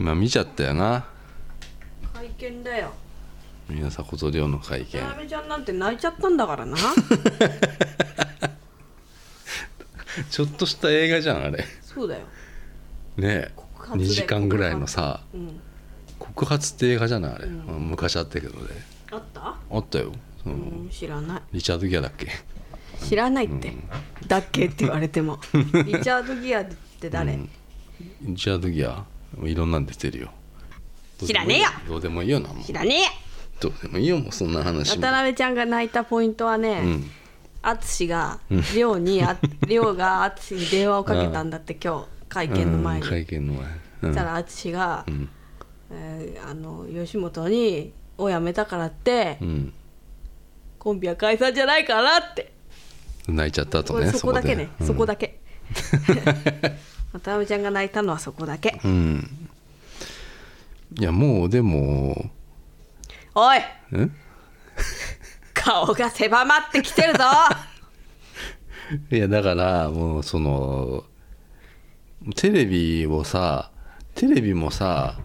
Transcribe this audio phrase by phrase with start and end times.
[0.00, 1.04] 今見ちゃったよな。
[2.14, 2.92] 会見だよ。
[3.68, 4.98] 宮迫と亮の会見。
[4.98, 6.76] 渡辺ちゃんなんて泣いちゃったんだからな。
[10.30, 11.64] ちょっとした映画じゃんあれ。
[11.82, 12.22] そうだよ。
[13.18, 15.60] ね告発だ2よ時間ぐらいのさうん
[16.18, 18.68] 告発って映画じゃないあれ、昔あったけどね。
[19.10, 19.54] あった？
[19.70, 20.12] あったよ。
[20.42, 21.42] その、うん知らない。
[21.52, 22.28] リチャード・ギアだっけ？
[23.06, 23.74] 知らないって、
[24.26, 24.64] だっけ？
[24.66, 25.38] って言われても。
[25.52, 25.60] リ
[26.00, 26.66] チャード・ギアっ
[27.00, 27.38] て誰、
[28.22, 29.04] リチャード・ギア？
[29.44, 30.30] いろんなん出てるよ。
[31.26, 31.68] 知らねえよ。
[31.88, 32.60] どうでもいいよなも。
[32.60, 33.08] う知らねえよ。
[33.60, 34.96] どうでもいいよもうそんな話。
[34.96, 37.10] も渡辺ちゃんが泣いたポイントはね、うん。
[37.62, 38.40] 淳が
[38.74, 43.78] 亮にあ亮が淳に電話をかけたんだって 今日会見の前に、うん会見の前、うん。
[44.00, 45.28] そしたら淳が、ん。
[45.92, 49.72] えーあの吉本にを辞めたからって、うん、
[50.78, 52.52] コンビは解散じゃないからって。
[53.28, 54.70] 泣いちゃったとねそこだけね。
[54.78, 54.86] で。
[54.86, 55.40] そこだけ
[57.12, 58.80] 渡辺ちゃんが泣いたのはそこだけ。
[58.84, 59.48] うん、うん
[60.98, 62.30] いやもうでも
[63.34, 63.58] おい。
[63.58, 64.12] ん
[65.54, 67.24] 顔が狭まってきてるぞ。
[69.10, 71.04] いやだからもうその
[72.34, 73.70] テレビをさ
[74.14, 75.18] テレビもさ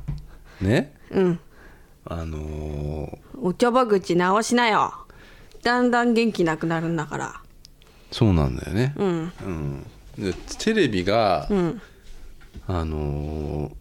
[0.62, 0.94] ね？
[1.12, 1.40] うん。
[2.06, 4.94] あのーお茶葉口直しなよ。
[5.64, 7.42] だんだん元気なくなるんだから。
[8.12, 9.34] そうなんだよね、うん。
[9.44, 9.84] うん。
[9.84, 9.88] で
[10.60, 11.82] テレビが、うん。
[12.68, 13.76] あのー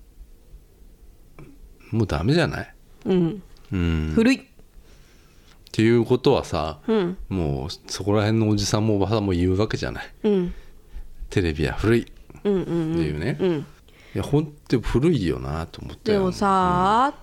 [1.90, 3.42] もうダメじゃない、うん。
[3.72, 4.48] うん、っ古い。
[5.70, 7.16] ていうことはさ、うん。
[7.28, 10.10] もうそこら辺のおじさんもおばさんも言うわけじゃない。
[10.24, 10.54] うん。
[11.30, 12.00] テレビは古い。
[12.02, 12.12] って
[12.44, 12.98] うんうん。
[13.00, 13.66] いうね、いうん。
[14.14, 17.14] やほんと古いよなと思ってでもさ、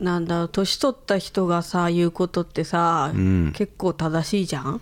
[0.00, 3.52] なんだろう年取った人がさ言うことってさ、ん。
[3.52, 4.80] 結構正しいじゃん？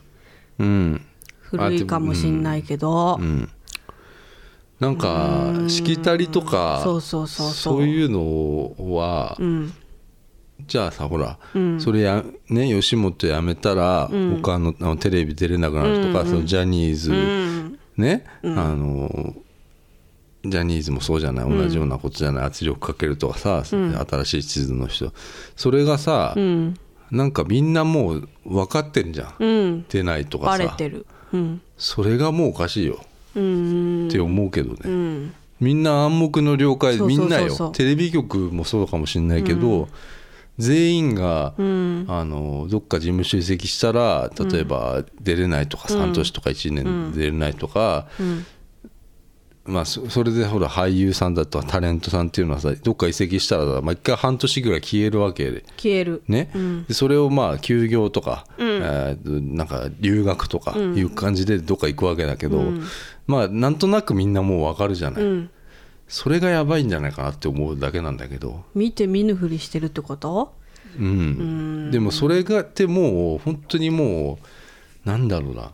[0.61, 1.07] うん。
[1.41, 3.51] 古いかもしんないけど、うん
[4.79, 9.73] なんかしきたりとかそういうのは、うん。
[10.67, 11.81] じゃあさほら、うん。
[11.81, 14.11] それやね吉本辞めたら、
[14.43, 19.35] 他のあのテレビ出れなくなるとか、そのジャニーズ、うんね、あの
[20.45, 25.13] ジャニーズもそうじゃない同じようなことじゃない、圧力かけるとかさ、新しい地図の人。
[25.57, 26.77] それがさ、うん。
[27.11, 29.87] なんかみんなもう分かってんじゃん、うん。
[29.89, 30.59] 出ないとかさ。
[30.59, 31.07] バレてる。
[31.33, 31.63] うん。
[31.79, 32.97] それがもうおかしいよ。
[32.97, 33.01] うん
[34.09, 35.35] って思うけどね、うん。
[35.61, 37.71] みんな暗黙の了解みんなよ。
[37.71, 39.89] テレビ局もそうかもしれないけど、
[40.59, 42.05] 全員が、うん。
[42.09, 48.09] あのどっか事務所移籍したら例えば出れないとか、半年とか1年出れないとか、
[49.67, 55.65] まあ、そそれでほら俳優さんだとかタレントさんっていうのはさどっか移籍したらまあ、一回半年ぐらい消えるわけで。
[55.77, 56.23] 消える。
[56.29, 56.51] ね。
[56.89, 62.63] でそれをまあ休業とか、えーなんか留学とかいう感じでどっか行くわけだけど、
[63.27, 65.51] まあなんとなくみんなもう分かるじゃない、うん。
[66.09, 70.55] それがやばいんじゃないかなって思うだけなんだけど、見て見ぬふりしてるってこと？
[70.99, 74.39] うん、でもそれがってもう本当にも
[75.05, 75.73] うなんだろうな。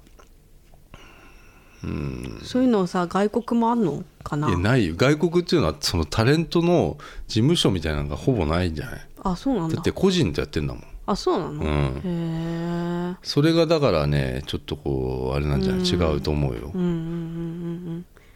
[2.44, 4.48] そういうのさ外国もあんのかな？
[4.48, 4.94] いやないよ。
[4.96, 6.96] 外国っていうのはそのタレントの
[7.26, 9.00] 事務所みたいなのがほぼないんじゃない？
[9.22, 9.74] あそうなんだ。
[9.76, 10.84] だって個人でやってんだもん。
[11.04, 12.00] あそうなの、うん。
[12.04, 15.80] へえそれがだからねちょっとこうあれなんじゃない？
[15.84, 17.41] 違うと思うよ、うんうんうん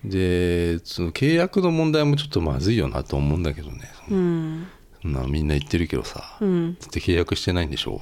[0.04, 3.90] でその契約の問題もちょっとまずいよなと思うんだけどね。
[4.10, 4.18] うん。
[4.18, 4.66] うん
[5.02, 6.74] そんなみんな言ってるけどさ、うん。
[6.74, 8.00] だって契約してないんでしょ？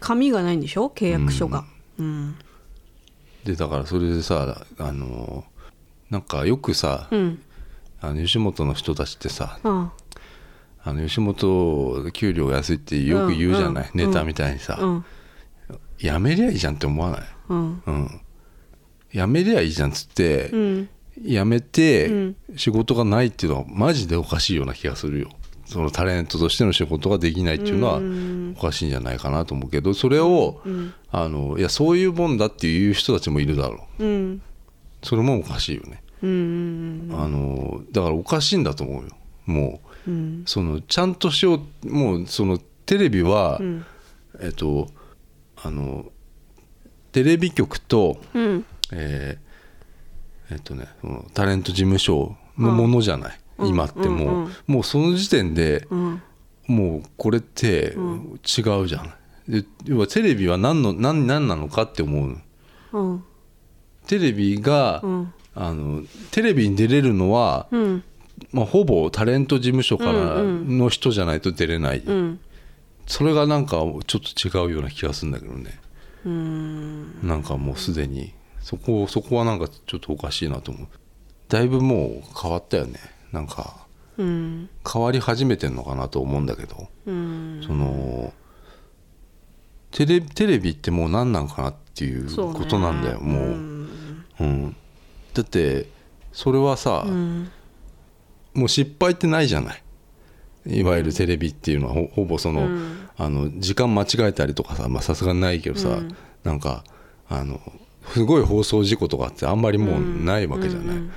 [0.00, 0.88] 紙がないんでしょ？
[0.88, 1.64] 契約書が。
[1.98, 2.36] うん。
[3.44, 5.44] でだからそれでさあの
[6.10, 7.42] なんかよくさ、うん。
[8.00, 9.92] あの吉本の人たちってさあ
[10.84, 15.04] あの吉本給料安いってよく言うじゃない、ネタみたいにさ、うん。
[15.98, 17.82] やめりゃいいじゃんって思わない、うん。
[17.84, 18.20] うん、
[19.12, 20.50] やめりゃいいじゃんっつって、
[21.24, 22.36] うんやめてうん。
[22.56, 25.30] 仕事がないっていうのはマジでおかしいような気がするよ。
[25.66, 28.00] そのタレントとしての仕事ができないっていうのは
[28.58, 30.62] おかしいんじゃないかなと思うけどそれを、
[31.10, 34.04] あのいやそういうもんだっていう人たちもいるだろう。
[34.04, 34.42] うん。
[35.02, 37.10] それもおかしいよね、うん。
[37.12, 39.10] あのだからおかしいんだと思うよ。
[39.44, 40.42] もううん。
[40.46, 42.56] そのちゃんとしようもうその
[42.86, 43.84] テレビは、ん。
[44.40, 44.88] えっと
[45.62, 46.06] あの
[47.12, 48.64] テレビ局と、うん。
[48.92, 49.47] えー
[50.50, 50.86] えっとね
[51.34, 56.22] タレント事務所のものじゃない、今ってもう、うんうんもうその時点で、うん。
[56.66, 59.12] もうこれって違うじゃん、
[59.48, 62.38] で要はテレビは何の何何なのかって思う
[62.92, 63.24] うん。
[64.06, 65.32] テレビが、うん。
[65.54, 68.04] あのテレビに出れるのは、うん。
[68.52, 72.40] まあ、ほぼタレント事務所からの人じゃないと出れない、うん。
[73.06, 75.80] それがなんかちょっと違うような気がするんだけどね。
[76.24, 77.26] うん。
[77.26, 78.34] なんかもうすでに
[78.68, 80.88] そこそこはなんかちょっとおかしいなと思う。
[81.48, 83.00] だいぶもう変わったよね。
[83.32, 83.86] なんか
[84.18, 87.62] うん変わり始めてんのかなと思うんだけど、うん。
[87.66, 88.34] その
[89.90, 93.90] テレテレビってもう何なんかなっていうことなんだよもう、うん。
[94.38, 94.76] うん。
[95.32, 95.88] だって
[96.34, 97.50] それはさ、うん。
[98.52, 99.82] もう失敗ってないじゃない。
[100.66, 103.08] いわゆるテレビっていうのはほほぼその,、うん。
[103.16, 106.14] あの時間間違えたりとかさまあさすがにないけどさ、うん。
[106.44, 106.84] なんか
[107.30, 107.58] あの
[108.12, 111.10] すごい放送事故とかってあんまりもうないわけじゃない、うん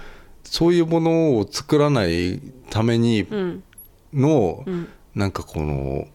[0.43, 2.41] そういうものを作らない
[2.71, 3.63] ためにうん。
[4.11, 4.87] の、うん。
[5.15, 6.07] なんかこの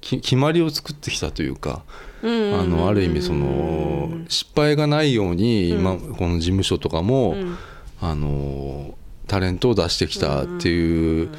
[0.00, 1.84] き決まりを作ってきたというか、
[2.22, 7.56] うんあのある意味その失敗がないように今この事務所とかも、うん。
[8.00, 8.94] あの
[9.28, 11.30] タレントを出してきたっていう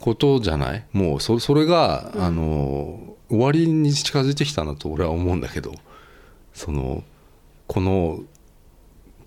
[0.00, 0.84] ことじゃない？
[0.92, 5.74] もうそそれが、あの終わりに近づいてきたなと俺は思うんだけど
[6.52, 7.04] その
[7.70, 8.18] この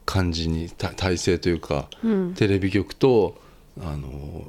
[0.05, 2.33] 感じにた体制というか、うん。
[2.33, 3.41] テレビ局と
[3.79, 4.43] あの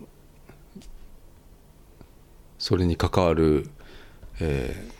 [2.58, 3.70] それに関わる、
[4.40, 4.94] えー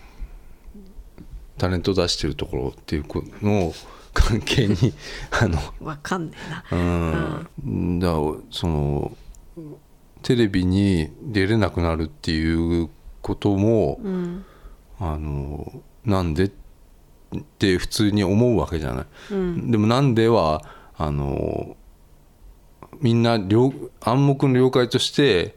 [1.56, 3.72] タレントを出してるところっていうこの
[4.12, 4.76] 関係に
[5.30, 6.32] あのわかんね
[6.72, 7.48] えな。
[7.64, 8.08] うん、だ
[8.50, 9.16] その
[10.22, 12.90] テレビに出れなくなるっていう
[13.22, 14.44] ことも、うん。
[14.98, 16.63] あのなんでって
[17.58, 19.70] 普通に思うわけじゃない、うん。
[19.70, 20.62] でもなんでは
[20.96, 21.76] あの
[23.00, 25.56] みんな了暗黙の了解として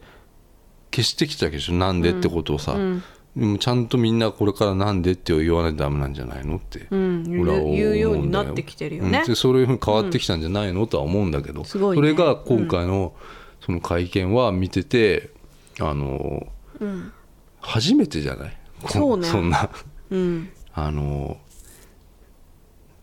[0.90, 1.74] 消してきたわけでしょ。
[1.74, 3.02] なんでってことをさ、うん。
[3.36, 7.22] でもちゃんとみんなこれからなんでって言わないとダメなんじゃないのって、うん。
[7.24, 9.20] 言う俺は思うんだ言うようになってきてるよね。
[9.20, 9.26] うん。
[9.26, 11.66] でそういうふうに変わってきたんじゃないの、とは思うんだけど、ね。
[11.66, 13.14] それが今回の
[13.60, 15.30] その会見は見てて
[15.78, 16.48] あの
[16.80, 17.12] うん。
[17.60, 18.56] 初めてじゃない？
[18.82, 19.28] こそうね。
[19.28, 19.70] そんな。
[20.10, 20.50] うん。
[20.74, 21.36] あの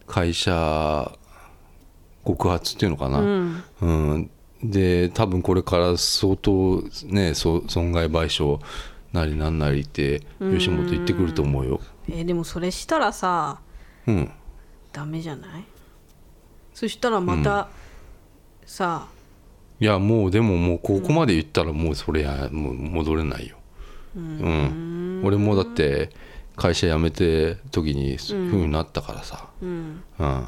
[0.08, 1.12] 会社
[2.24, 3.64] 告発っていうのかな、うん。
[3.82, 4.30] うん。
[4.64, 8.60] で多分これから相当ねそ損害賠償
[9.14, 11.80] なりなんなりって吉本言ってくると思うよ。
[12.10, 13.60] えーでもそれしたらさ
[14.08, 14.32] うん。
[14.92, 15.66] ダメじゃない？
[16.74, 17.68] そしたらまた、
[18.66, 19.08] さ
[19.80, 23.58] いやもうでももうここまで言ったらもうそれやもう戻れないよ。
[24.16, 26.12] うん、俺もだって
[26.56, 30.04] 会社辞めて時にそういうふうになったからさ、うん。
[30.20, 30.48] うん。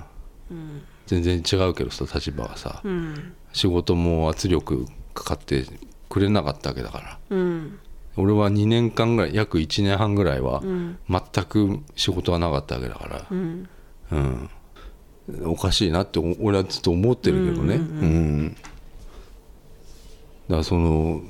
[1.06, 3.33] 全然違うけどさ立場がさ、うん。
[3.54, 5.65] 仕事も圧力かかって
[6.09, 7.19] くれなかったわけだから。
[7.30, 7.80] うん。
[8.15, 10.98] 俺は2年間ぐらい約1年半ぐらいはん。
[11.09, 13.69] 全く仕事がなかったわけだから、うん。
[14.12, 14.50] うん、
[15.45, 18.56] おかしいなってお俺はずっと思ってるけどね、うん
[20.48, 21.21] だからその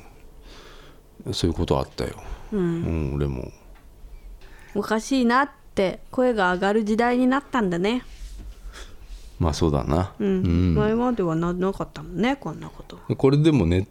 [1.32, 2.22] そういうことあったよ、
[2.52, 3.52] うん俺も
[4.78, 8.04] おかしいなって声が上がる時代になったんだね。
[9.40, 12.98] まあそうだな、うん、前まではななかったもんねこんなこと。
[13.16, 13.88] これでもね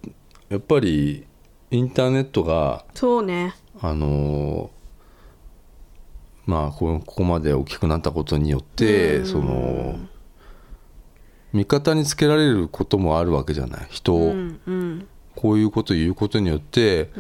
[0.49, 1.27] やっぱり
[1.71, 3.55] インターネットがそうね。
[3.81, 4.71] あの
[6.47, 9.99] まあこここまで大きくなったことによってその
[11.53, 13.87] 味方につけられることもあるわけじゃない。
[13.91, 15.09] 人を、うんうん。
[15.35, 17.11] こういうことを言うことによって、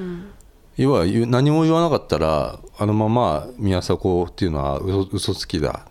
[0.77, 5.87] 要は言う何も言わなかったらあのまま宮迫っていうのは嘘嘘つきだ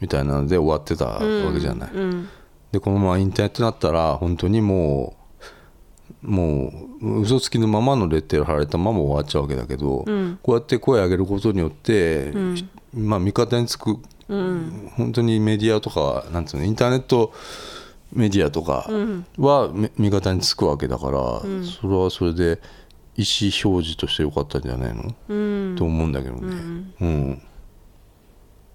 [0.00, 1.90] みたいなので終わってたわけじゃない。
[1.92, 2.28] うん
[2.72, 5.14] でこのままインターネットになったら本当にも
[6.22, 10.38] うもう嘘つきのままのレッテル貼られたまま終わっちゃうわけだけど、ん。
[10.42, 12.32] こうやって声を上げることによって、
[12.92, 13.98] まあ味方につく、
[14.28, 17.32] 本当にメディアとかなんつうのインターネット
[18.12, 18.88] メディアとか
[19.38, 21.42] はめ味方につくわけだから、
[21.80, 22.60] それはそれで
[23.16, 25.34] 意思表示としてよかったんじゃないの、う
[25.72, 25.76] ん。
[25.76, 26.54] と思うんだけどね、
[27.00, 27.42] うん。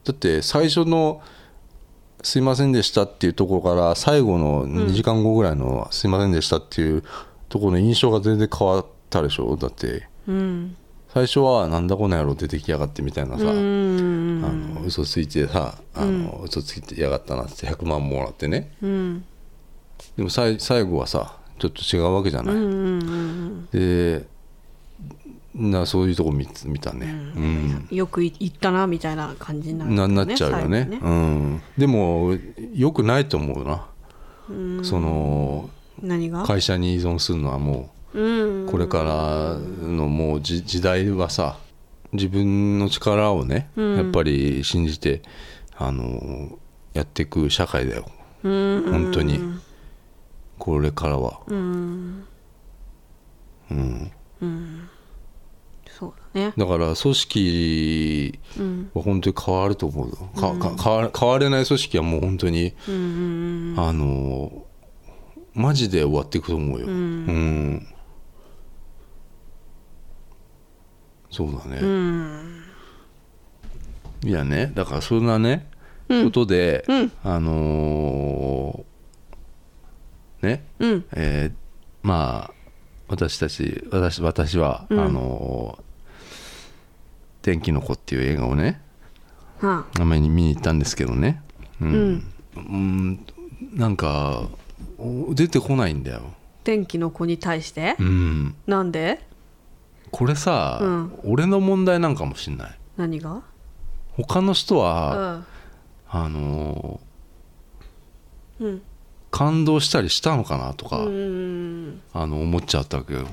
[0.03, 1.22] だって最初の
[2.24, 7.03] 「すいませんでした」っていうところから最後の2時間後ぐらいの「すいませんでした」っていう
[7.50, 9.55] ところの印象が全然変わったでしょ？
[9.55, 10.08] だって。
[10.27, 10.75] うん。
[11.13, 18.72] 最初は「なんだこの野郎出てきやがって」みたいなさ、うんあの嘘ついてさあの、嘘ついてやがったなって100万もらってね。
[18.81, 19.25] うん。
[20.15, 24.25] でもさい最後はさちょっと違うわけじゃない、うんうんで
[25.56, 27.08] なそういうとこ見見たね。
[27.36, 27.88] うん。
[27.92, 30.88] よくい言ったなみたいな感じになる、ななっちゃうよね。
[30.89, 32.38] 最後うん、でも
[32.74, 33.88] よくないと思うな、
[34.84, 35.70] その
[36.01, 36.44] 何が？
[36.44, 38.68] 会社に依存するのはもうん。
[38.68, 41.58] うこれからのもうじ時代はさ
[42.13, 45.24] 自分の力をね、やっぱり信じて
[45.78, 46.58] あの
[46.94, 48.06] やっていく社会だよ。
[48.44, 48.84] うん。
[48.92, 49.39] 本当に
[50.60, 51.39] これからは。
[51.48, 52.25] うん。
[53.72, 54.12] うん。
[54.42, 54.89] うん。
[55.88, 56.54] そうだね。
[56.56, 58.39] だから組織
[58.94, 64.66] は本当に変わると思う、うん、かか変われない組織はもう本当に、うん、あの
[65.54, 66.86] マジで終わっていくと思うよ。
[66.86, 67.88] うん、うん。
[71.32, 72.63] そうだね、うん、
[74.24, 75.70] いやねだからそんなね、
[76.10, 78.84] うん、ことで、うん、あの
[80.41, 81.05] ね、うん。
[81.13, 82.53] えーまあ
[83.08, 85.84] 私たち私私は、あのー
[87.41, 88.81] 天気の子」っていう映画をね
[89.60, 90.05] はあ。
[90.05, 91.41] まり見に行ったんですけどね。
[91.81, 92.24] うん、
[92.55, 93.25] うん。
[93.74, 94.48] なんか
[94.98, 96.22] お出てこないんだよ。
[96.63, 97.96] 天気の子に対して？
[98.00, 98.55] うん。
[98.67, 99.25] なんで？
[100.12, 101.19] これさ、うん。
[101.24, 102.79] 俺の問題なんかもしんない。
[102.98, 103.41] 何が？
[104.13, 105.46] 他の人うは、ん。
[106.10, 108.81] あのーうん
[109.32, 112.02] 感動したりしたのかなとか、うん。
[112.14, 113.28] あの思っちゃったわけよ。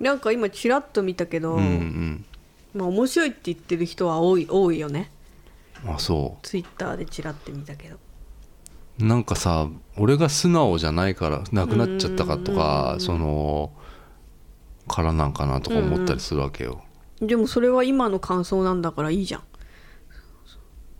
[0.00, 2.24] なんか今ちらっと見たけど、うんうん、
[2.74, 5.10] まあ面白いって言ってる人は多い多いよね。
[5.86, 7.96] あそツイッターでちらって見たけど。
[9.00, 13.70] うなんかさ俺が素直じゃないからなくなっちゃったかとかその
[14.88, 16.82] からなんかなとか思ったりするわけよ。
[17.20, 19.42] でもそれは今の感想なんだからいいじゃん。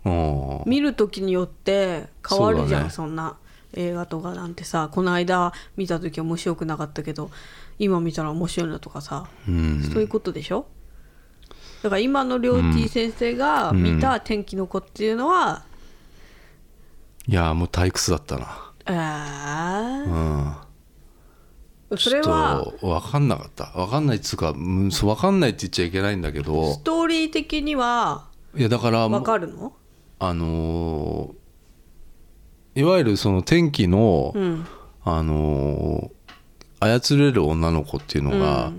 [0.05, 3.37] うん見る時によって変わるじゃんそんな
[3.73, 7.29] 映画とかなんてさこの間見た時面白くなかったけど
[7.77, 9.83] 今見たら面白いなとかさ、うん。
[9.83, 10.65] そういうことでしょ？
[11.83, 15.63] だから今のりょうてぃ先生が見た「天気の子」っていうのは、
[17.25, 18.71] いやもう退屈だったな。
[18.85, 18.97] えうん。
[21.91, 23.65] ー、それは分かんなかった。
[23.75, 26.73] 分かんないっつうか分かんないって言っちゃいけないんだけど。
[26.73, 29.73] ストーリー的にはいやだからわかるの？
[30.19, 31.38] あのー
[32.75, 34.65] いわゆるその天気の、うん。
[35.03, 36.19] あのー
[36.81, 38.71] 操れる女の子っていうのが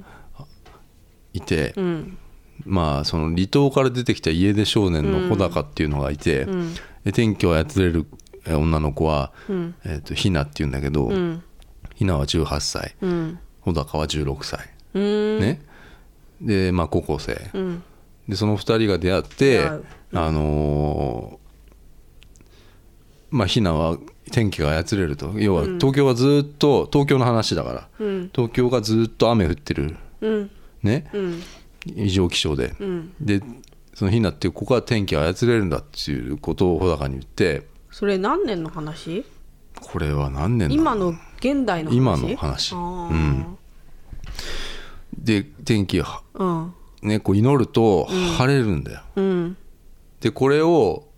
[1.34, 2.16] いて、うん。
[2.64, 6.74] まあその離島から出てきた家出少年の穂高っていうのがいて、ん。
[7.04, 8.06] で天気を操れる
[8.46, 9.74] え女の子は、うん。
[9.84, 11.42] えー、とひなっていうんだけど、うん。
[11.94, 13.38] ひなは18歳うん。
[13.60, 14.60] 穂高は16歳、
[14.94, 15.38] うん。
[15.40, 15.60] ね。
[16.40, 17.82] でまあ高校生、うん。
[18.28, 19.80] でその2人が出会って、あ
[20.30, 21.39] のー
[23.30, 23.98] まあひなは
[24.32, 25.32] 天気が操れると。
[25.36, 28.30] 要は東京はずっと東京の話だから、うん。
[28.34, 29.96] 東京がずっと雨降ってる。
[30.20, 30.50] うん。
[30.82, 31.42] ね、うん。
[31.86, 33.12] 異常気象で、うん。
[33.20, 33.42] で
[33.94, 37.66] そのひなってここは天気が操れるんだっていうことを穂高に言って。
[37.90, 39.24] それ何年の話？
[39.80, 40.74] これは何年だ？
[40.74, 41.96] 今の現代の話？
[41.96, 42.74] 今の話。
[42.74, 42.78] う
[43.14, 43.58] ん。
[45.18, 46.74] で天気がうん。
[47.02, 49.56] ねこう祈ると晴れるんだよ、うん。
[50.20, 51.08] でこれを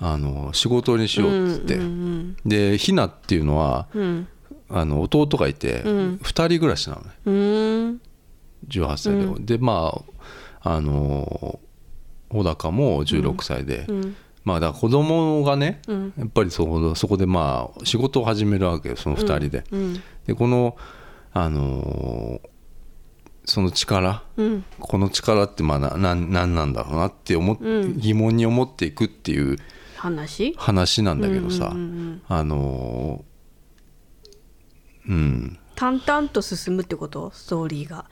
[0.00, 4.28] あの仕事にしようっつって、うんでひなっていうのはうん。
[4.70, 7.10] あの弟がいて、2人暮らしなのね。
[7.26, 8.00] うん。
[8.68, 10.02] 18歳で、でま
[10.62, 11.60] ああの
[12.30, 14.16] 穂高も16歳で、うん。
[14.42, 16.12] まあだから子供がね、うん。
[16.18, 19.64] やっぱりそこそこでまあ仕事を始めるわけよその2人で。
[19.70, 20.02] うん。
[20.26, 20.76] でこの
[21.32, 22.40] あの
[23.44, 24.64] その力うん。
[24.80, 27.58] この力ってまあななんなんなんだろうなって思っ、
[27.96, 29.58] 疑問に思っていくっていう
[30.04, 30.54] 話？
[30.56, 33.24] 話なんだけどさ、うんうんうんあの
[35.08, 35.58] うん。
[35.74, 37.30] 淡々と進むってこと？
[37.32, 38.04] ストーリーが。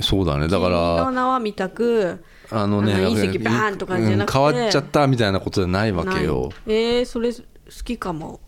[0.00, 0.48] そうだね。
[0.48, 4.38] だか君のら名は見たくあのね隕石バーンとかじゃなくて。
[4.38, 6.50] うん変わっちゃったみたいなことじゃないわけよ。
[6.66, 7.42] えー、それ好
[7.84, 8.40] きかも。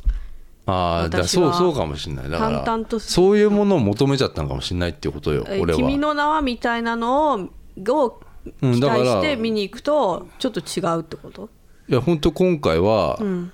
[0.67, 2.31] ああだそうそうかもしれない。
[2.31, 5.79] だから淡々とすそういうものを求めちゃったのかもしれないっていうことよえ俺は。
[5.79, 7.49] 君の名はみたいなのを
[7.87, 8.21] を
[8.61, 11.49] 期待して見に行くとちょっと違うってこと？
[11.89, 13.53] いや本当今回は、うん。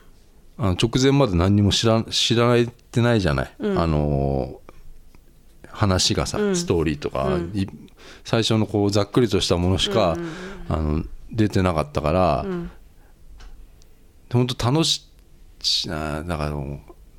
[0.57, 4.65] あの直前まで何にも知ら知られてないじゃない、あのー
[5.75, 7.67] 話がさ、ストーリーとか、い
[8.25, 10.17] 最初のこうざっくりとしたものしか、
[10.69, 12.47] あの出てなかったから、
[14.33, 15.11] 本当楽し
[15.87, 16.53] なだから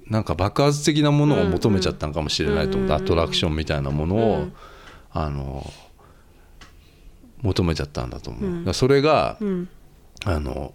[0.07, 4.47] なんか爆発的なものを求めちゃったのかもしれないと思って、アトラクションみたいなものを、
[5.11, 5.69] あの
[7.41, 9.67] 求めちゃったんだと思う、それが、ん。
[10.23, 10.73] あの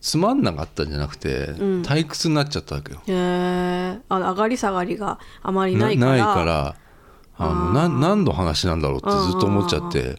[0.00, 1.48] つまんなかったんじゃなくて、
[1.82, 3.00] 退屈になっちゃったわけよ。
[3.06, 6.10] へえあ上がり下がりがあまりないから。
[6.10, 6.76] ないから
[7.36, 10.16] あのな何の話なんだろうってずっと思っちゃって、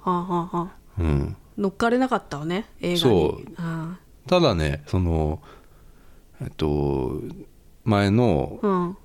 [0.98, 3.00] うん、乗っかれなかったわね映画に。
[3.00, 3.52] そう。
[3.58, 3.98] あ
[4.28, 5.42] ただねその
[6.42, 7.22] えっと
[7.84, 8.98] 前のあうん。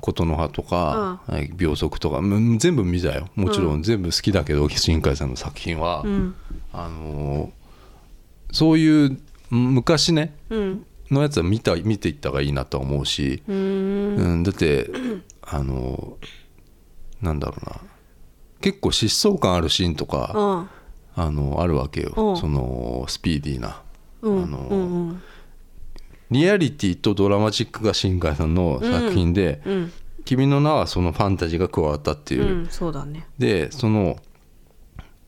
[0.00, 3.28] 琴の葉とか、はい秒速とかうん全部見たよ。
[3.36, 6.34] もちろん全部好きだけど新海さんの作品は、うん。
[6.72, 7.52] あの
[8.50, 9.18] そういう
[9.52, 10.86] 昔ねうん。
[11.10, 14.16] のやつは見た見ていった方がいいなとは思うし、うーん。
[14.16, 14.90] うん、だって
[15.42, 16.16] あの
[17.20, 17.80] なんだろうな。
[18.62, 20.68] 結構疾走感あるシーンとか、
[21.16, 21.24] うん。
[21.24, 22.36] あのあるわけよ、うん。
[22.38, 23.82] そのスピーディーな、
[24.22, 24.42] うん。
[24.44, 25.22] あのうんうん
[26.30, 29.92] リアリティとドラマチックが新海さんの作品で「うん。
[30.24, 32.60] 君の名は」そのファンタジーが加わったっていう。
[32.60, 32.66] う、ん。
[32.70, 33.26] そうだね。
[33.38, 34.16] でその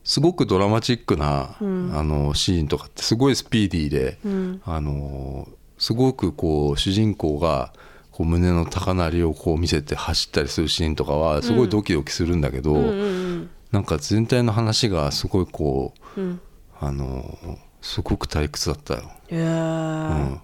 [0.05, 1.91] すごくドラマチックな、うん。
[1.93, 4.61] あのシーンとかってすごいスピーディーで、うん。
[4.63, 7.73] あのすごくこう主人公が
[8.11, 12.79] こう胸の高鳴りをこう見せて走ったりするシーンとかはすごいドキドキするんだけど、うん。
[12.79, 12.91] う
[13.33, 16.27] んなんか全体の話がすごいこううん。
[16.27, 16.41] うん
[16.79, 20.37] あのすごく退屈だったよ、へえ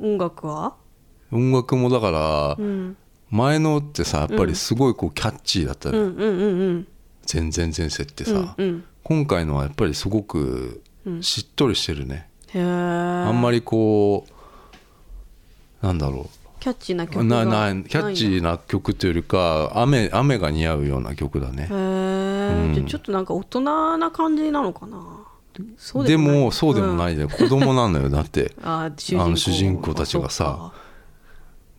[0.00, 0.74] 音楽は？
[1.30, 2.96] 音楽もだからうん。
[3.30, 6.88] 前のってさやっぱりすごいこうキャッチーだったね、うんうんうんうん。
[7.26, 11.22] 全然前世ってさ、うんうん今回のはやっぱりすごくうん。
[11.22, 14.26] しっとりしてるね、へえあんまりこ
[15.82, 16.28] うなんだろ
[16.60, 21.62] キャッチーなう曲がななキャッチーな曲というよりか雨雨が似合うような曲だね。
[21.62, 22.86] へえ、うん。
[22.86, 24.98] ちょっとなんか大人な感じなのかな？
[25.54, 28.10] でもそうでもないいで、子供なんだよ。
[28.10, 28.52] だって。
[28.62, 29.24] あ主人公。
[29.24, 30.72] あの主人公たちがさ。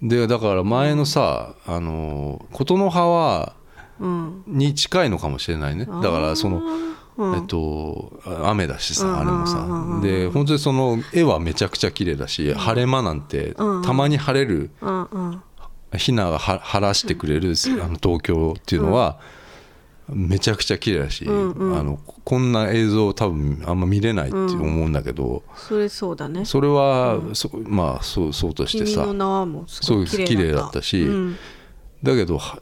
[0.02, 3.54] でだから前のさ、あの琴の葉は
[4.00, 4.44] うん。
[4.48, 5.86] に近いのかもしれないね。
[5.86, 6.62] だからその、
[7.20, 7.36] うん。
[7.36, 9.48] えっとあ雨だしさ、うんあれもうんうん。
[9.48, 14.72] さうんで本当にその絵はめちゃくちゃ綺麗だし、晴れ間なんて、うんたまに晴れる
[15.98, 19.20] ひながは晴らしてくれる、あの東京っていうのは、
[20.12, 21.78] めちゃくちゃ綺麗だし、うんうん。
[21.78, 26.46] あのこんな映像多分あんま見れないって思うんだけど、それそうだね。
[26.46, 29.06] それは、そまあそうそうとしてさ
[29.68, 30.82] そう綺麗だった。
[30.82, 31.36] しうん。
[32.02, 32.62] だけどは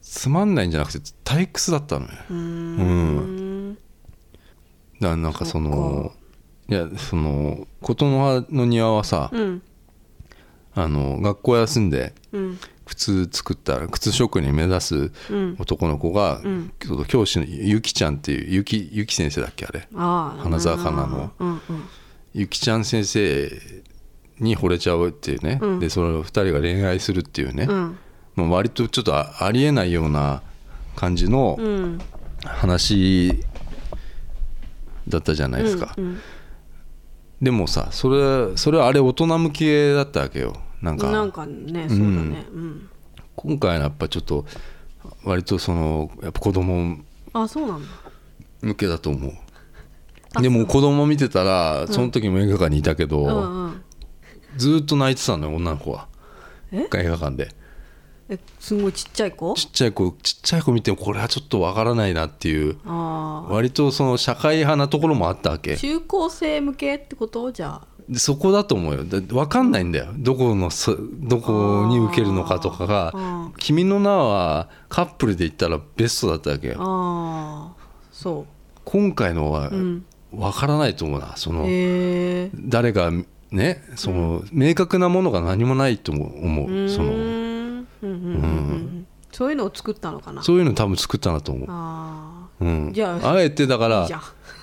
[0.00, 2.10] つまんないんじゃなくて退屈だったのよ。
[2.30, 3.47] うーん
[5.00, 6.12] だからなんかその
[6.68, 9.62] いやその琴の葉の庭はさ、うん。
[10.74, 12.58] あの学校休んでうん。
[12.84, 15.56] 靴作ったら靴職人目指すうん。
[15.58, 16.72] 男の子が、ん。
[16.78, 19.88] ちょっと教師のゆきちゃんっていうゆきゆき先生だっけあれ？
[19.92, 21.32] 花澤香菜の。
[21.38, 21.60] うんうん
[22.34, 23.50] ゆきちゃん先生
[24.38, 25.80] に惚れちゃうっていうね、うん。
[25.80, 27.98] でその2人が恋愛するっていうね、うん。
[28.36, 30.42] まあ、割とちょっとあありえないような
[30.94, 31.98] 感じのうん。
[32.44, 33.42] 話
[35.08, 36.20] だったじゃないですか、うん
[37.40, 38.10] でもさそ
[38.50, 40.56] れそれはあれ大人向けだったわけよ。
[40.82, 41.08] なんか。
[41.08, 42.44] なんかねそうだね。
[42.52, 42.90] うん。
[43.36, 44.44] 今回のやっぱちょっと
[45.22, 46.98] 割とそのやっぱ子供
[47.32, 47.88] あそうなんだ。
[48.60, 50.42] 向けだと思う。
[50.42, 53.82] でも子供見てたらその時も映画館にいたけど、うんうん。
[54.56, 56.08] ずーっと泣いてたのよ女の子は。
[56.72, 56.88] え？
[56.92, 57.54] 映画館で
[58.30, 59.54] えすごいちっちゃい子？
[59.54, 62.76] ちっちゃい子ちっちゃい子見てもこれはちょっとわからないなっていう。
[62.84, 65.76] 割とその社会派なところもあったわけ。
[65.76, 67.50] 中高生向けってこと？
[67.52, 67.86] じゃあ。
[68.08, 69.04] でそこだと思うよ。
[69.04, 70.08] だ分かんないんだよ。
[70.16, 73.12] どこのそどこに受けるのかとかが。
[73.14, 76.76] あ「君の名はカップルで言ったらベストだったわけよ。
[76.78, 78.46] ああそ
[78.84, 81.36] 今回のは分からないと思うな。
[81.36, 81.64] その
[82.54, 83.10] 誰が
[83.50, 86.24] ねその明確なものが何もないと思
[86.64, 86.88] う。
[86.88, 87.12] その
[89.32, 90.42] そういうのを作ったのかな。
[90.42, 91.68] そういうの多分作ったなと思う。
[91.68, 92.92] あうん。
[92.92, 94.08] じゃああえてだから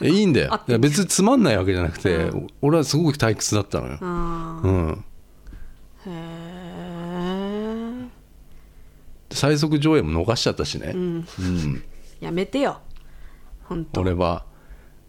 [0.01, 0.33] いいん。
[0.33, 0.59] だよ。
[0.79, 3.97] 別につまんないわけじゃなくて、う俺はすごく退屈だったのよ。
[4.01, 5.03] うん、
[6.05, 6.55] へえ
[9.31, 11.27] 最速上映も逃しちゃったしね、うん。
[11.39, 11.83] うん。
[12.19, 12.79] やめてよ。
[13.63, 14.01] 本当。
[14.01, 14.45] 俺は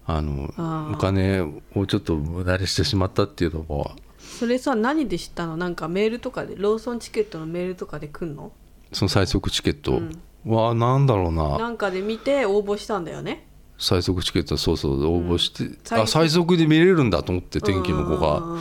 [0.07, 0.53] あの
[0.93, 3.97] お金をちょっと無駄にしてしまったっていうのも
[4.39, 5.57] それさ何で知ったの？
[5.57, 8.53] なんかメールとかでローソンチケットのメールとかで来んの？
[8.93, 9.93] その最速チケット。
[9.93, 10.21] うん。
[10.45, 11.59] はなんだろうな。
[11.59, 13.47] なんかで見て応募したんだよね？
[13.79, 16.57] 最速チケットそうそう応募して、最あ最速。
[16.57, 18.59] で見れるんだと思って天気の子が。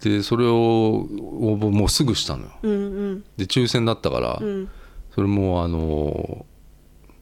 [0.00, 2.50] でそれを応募もうすぐしたのよ。
[2.62, 2.74] うんう
[3.14, 3.24] ん。
[3.36, 4.68] で抽選だったから、うん。
[5.14, 6.44] それもあの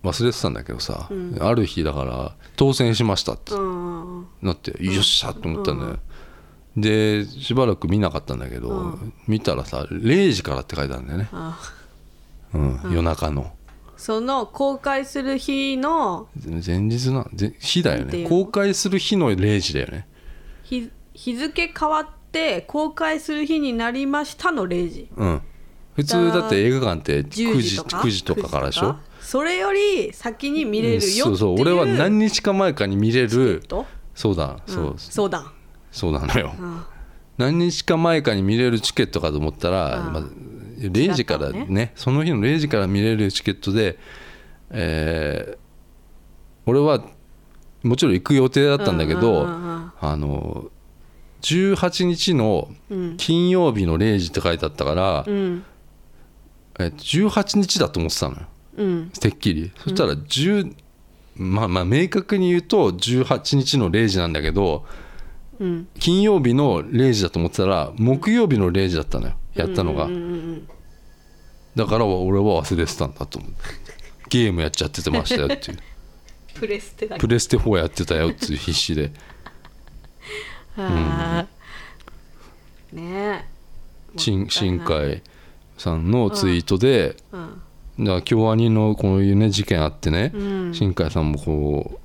[0.02, 1.36] 忘れてたんだけどさ、うん。
[1.40, 5.98] ある日だから当選しましたってうんなって、よっしゃと思ったんだよ、
[6.76, 9.12] でしばらく見なかったんだけど、うん。
[9.26, 11.58] 見たらさ0時からって書いてあるんだよね、あ
[12.54, 13.52] うん夜中の。
[13.96, 18.26] その公開する日の前日なぜ日だよね。
[18.28, 20.06] 公開する日の0時だよね。
[20.64, 25.42] 日日付変わって公開する日になりましたの0時うん。
[25.96, 29.00] 普通だって映画館って9 10時時とか？9時とかからでしょ？9時とか？
[29.20, 31.60] それより先に見れるよっていうそうそう。
[31.60, 35.52] 俺は何日か前かに見れるとそうだそう、うんそうだ
[35.90, 36.84] そうなのよ、ん。
[37.38, 40.12] 何日か前かに見れるチケットかと思ったら、うん。
[40.12, 40.22] まあ、
[40.78, 43.98] 0時からね違ったのその日の0時から見れるチケットで、
[44.70, 45.58] えー
[46.66, 47.02] 俺は
[47.82, 50.70] もちろん行く予定だったんだけど、うんうんうんあの
[51.42, 53.16] 18日のうん。
[53.16, 55.64] 金曜日の0時って書いてあったから、うん。
[56.78, 58.42] えっと18日だと思ってたのよ。
[58.76, 59.10] うん。
[59.10, 59.72] てっきり。
[59.78, 60.74] そしたら10、
[61.36, 65.09] まあまあ明確に言うと18日の0時なんだけどうん
[65.98, 69.34] 金曜日の0時だと思ってたら木曜日の0時だったのよ。
[69.54, 70.68] やったのが、うんうんうん
[71.76, 73.52] だから俺は忘れてたんだと思う
[74.28, 75.78] ゲームやっちゃっててましたよっていう。
[76.54, 79.12] プレステプレステ4やってたよっつう必死で。
[80.76, 81.46] は あ
[82.92, 83.44] ねえ。
[84.16, 85.22] 新新海
[85.78, 87.62] さんのツイートで、うん。
[88.00, 90.74] だから京アニのこういうね事件あってね、うん。
[90.74, 92.00] 新海さんもこ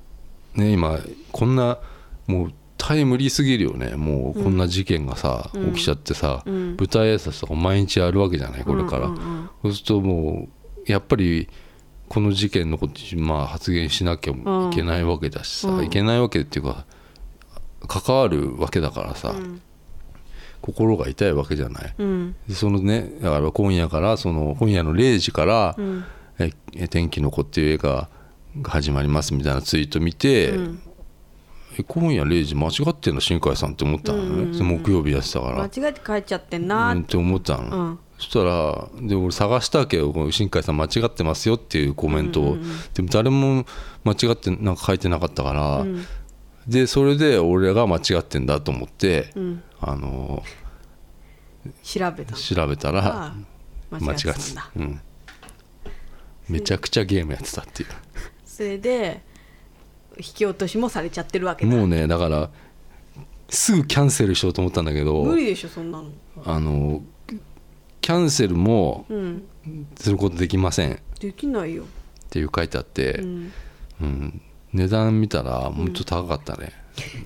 [0.56, 0.98] うね今
[1.32, 1.78] こんな
[2.26, 3.96] もうタイムリーすぎるよね。
[3.96, 5.72] もうこんな事件がさ、うん。
[5.72, 6.76] 起きちゃってさ、うん。
[6.78, 9.14] 舞台挨拶とか毎日やるわけじゃないこれから、うん。
[9.14, 10.48] うんうんそうするとも
[10.86, 11.48] うやっぱり
[12.08, 14.36] この事件のことにまあ発言しなきゃい
[14.74, 15.84] けないわけだしさ、うん。
[15.84, 16.84] いけないわけっていうか
[17.88, 19.60] 関わるわけだからさ、うん。
[20.60, 21.94] 心が痛いわけじゃない。
[22.50, 26.04] そのねだから今夜からその今夜の0時からうん
[26.38, 28.08] 「ええ天気の子」っていう映画
[28.60, 30.82] が始まりますみたいなツイート見て、うん
[31.78, 33.20] え今夜0時間違ってんの？
[33.20, 37.98] 新海さんって思ったのね、木曜日やってたから、間違えて帰っちゃってんうな、んって思ったの、うん。
[38.18, 42.56] そしたらで俺探したけど新海さん間違ってますよっていうコメントを、
[42.94, 43.66] でも誰も
[44.04, 46.04] 間違ってなんか書いてなかったから、うん。
[46.66, 49.62] でそれで俺が間違ってんだと思って、うん。
[49.80, 50.42] あの
[51.82, 52.32] 調べた。
[52.32, 53.34] の調べたら
[53.90, 55.00] 間違ってた、うん、
[56.48, 57.88] めちゃくちゃゲームやってたっていう。
[58.44, 59.22] それで
[60.18, 61.74] 引き落としもされちゃってるわけだ。
[61.74, 62.50] もうねだから
[63.48, 66.10] すぐキャンセルしようと思ったんだけど無理でしょそんなの。
[66.44, 67.02] あの
[68.00, 69.42] キャンセルもうん。
[69.96, 70.92] することできません。
[70.92, 71.84] っできないよ、
[72.30, 73.52] ていう書いてあって、うん、
[74.00, 74.40] うん。
[74.72, 76.72] 値段見たらもうちょっと高かったね、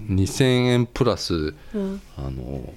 [0.08, 2.72] 2000円プラスうん、あの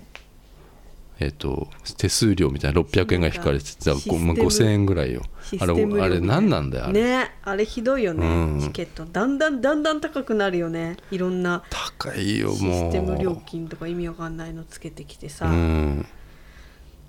[1.24, 5.24] えっ、と手数料みたいな600円が引かれててシステムもう5000円ぐらいよ。
[5.44, 8.60] シあれあれ何なんだよあれ、ねあれひどいよね、うん。
[8.62, 9.06] チケット。
[9.06, 10.98] だんだんだんだん高くなるよね。
[11.12, 12.92] いろんな高いよシもう。
[12.92, 16.06] ステム料金とか意味わかんないのつけてきてさ、うん。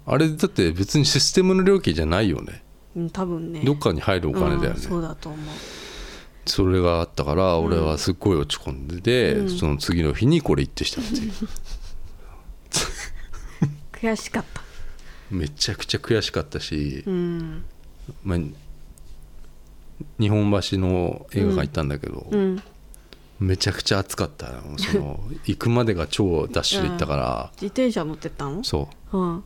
[0.07, 2.63] あれだって別にシステムの料金じゃないよね。
[2.97, 3.61] うん、多分ね。
[3.65, 5.41] どっかに入るお金だよね、うんそうだと思う。
[6.47, 9.51] それがあったから俺はすっごい落ち込んでて、うん。
[9.51, 11.33] その次の日にこれ行ってしたっていう
[14.05, 14.61] 悔しかった。
[15.31, 17.65] めちゃくちゃ悔しかったし、うん。
[18.23, 18.39] まあ、
[20.21, 22.63] 日本橋の映画館行ったんだけど、うん。
[23.41, 24.49] めちゃくちゃ暑かった。
[24.77, 28.63] その 行くまでが超ダッシュで行ったから、自転車乗ってったの？
[28.63, 29.19] そう。
[29.19, 29.37] ん。
[29.39, 29.43] う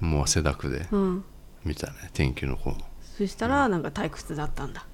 [0.00, 1.24] もう汗だくでうん。
[1.64, 2.72] 見たね天気の子
[3.18, 4.86] そしたらなんか退屈だったんだ。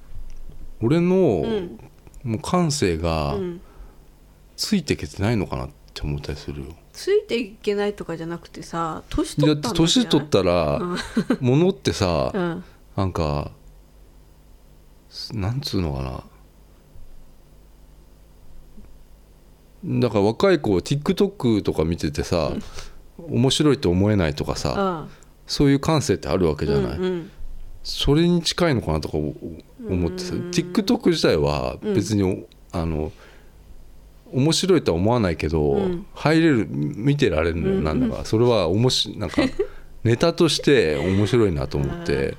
[0.81, 1.79] 俺の、ん。
[2.23, 3.61] もう感性がうん。
[4.57, 10.81] ついてけてないのかなって思ったりするよついていけないとかじゃなくてさ年取った年取ったらら、
[11.41, 12.65] 物ってさ、うん。
[12.97, 13.51] なんか
[15.33, 16.03] なんつうのか
[19.85, 20.01] な。
[20.01, 22.53] だから若い子 TikTok とか見ててさ
[23.19, 25.09] 面白いと思えないとかさあ
[25.47, 27.31] そういう感性ってあるわけじゃない、うんうん。
[27.83, 29.35] それに近いのかなとかお
[29.87, 33.13] 思ってさ TikTok 自体は別にお、あの
[34.35, 36.07] 面白いとは思わないけど、うん。
[36.15, 38.25] 入れる見てられるのよ、なんだか。
[38.25, 39.43] それはおもしなんか
[40.03, 42.37] ネタとして面白いなと思って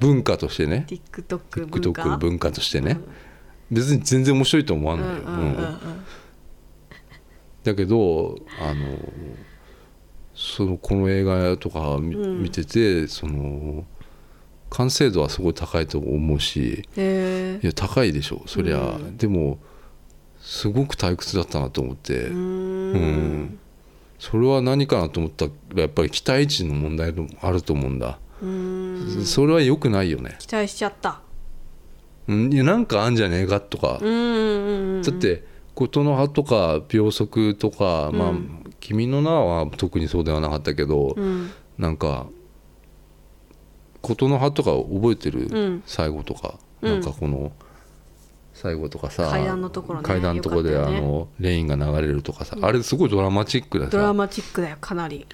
[0.00, 0.86] 文化としてね。
[0.88, 2.98] TikTok 文化？TikTok の文化としてね、
[3.70, 5.46] 別に全然面白いと思わないよ、うんうんうんうん。
[5.46, 5.76] うん
[7.66, 8.96] だけどあの
[10.34, 13.84] そのこの映画とか見,、ててその
[14.70, 19.16] 完成度はすごい高いと思うしいや高いでしょそりゃ、うん。
[19.16, 19.58] でも
[20.46, 22.92] すごく退屈だったなと思って、うん。
[22.92, 23.58] ん。
[24.20, 29.24] それは何かなと思ったらやっぱり期待値の問題もあると思うんだ、うーん。
[29.24, 31.20] それは良くないよね、期待しちゃった。
[32.28, 33.98] うん、いやなんかあんじゃねえかとか、だっ
[35.20, 41.50] て琴の葉とか秒速とか、まあうん「君の名は」特にそうではなかったけど、うん。
[41.76, 42.28] なんか
[44.00, 45.82] 琴の葉とか覚えてる、うん。
[45.86, 46.92] 最後とか、うん。
[46.92, 47.50] なんかこの
[48.56, 50.04] 最後とかさ階段のところね。
[50.04, 50.76] 階段のところで、ね。
[50.78, 55.26] あのレインが流れるとかさ、あれすごいドラマチックでドラさマチックだよかなり。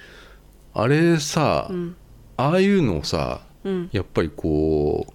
[0.73, 1.95] あれさ、うん。
[2.35, 3.89] ああいうのをさうん。
[3.91, 5.13] やっぱりこう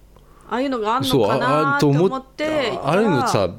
[0.49, 3.49] ああいうのがあんそうのかなと思ってあああいうのさ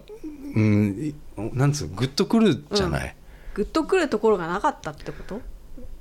[0.56, 1.14] うんい
[1.54, 3.14] なんつうのグッとくるじゃない、
[3.54, 5.40] グッとくるところがなかったってこと？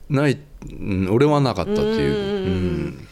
[0.09, 0.39] ない、
[0.71, 1.85] うん、俺はなかったっていう。
[1.85, 2.53] うんうんうん。
[2.53, 2.55] う
[2.87, 3.07] ん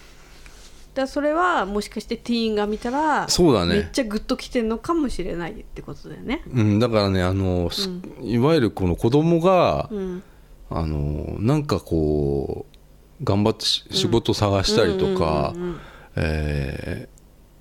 [0.98, 3.76] だそれはもしかしてティーンが見たらそうだね。
[3.76, 6.44] めっちゃグッときてんのかもしれないってことだよね。
[6.54, 7.90] うん、だからねあの、す
[8.22, 10.24] いわゆるこの子供が、うん。
[10.70, 15.80] あのなんかこう頑張ってし仕事探したりとかうんうんうんうん。
[16.18, 17.18] えー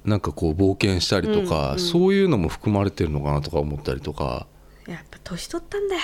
[0.07, 4.46] なんかこう冒険したりとか、そういうのも含まれてるのかなとか思ったりとか。
[4.87, 6.01] やっぱ年取ったんだよ。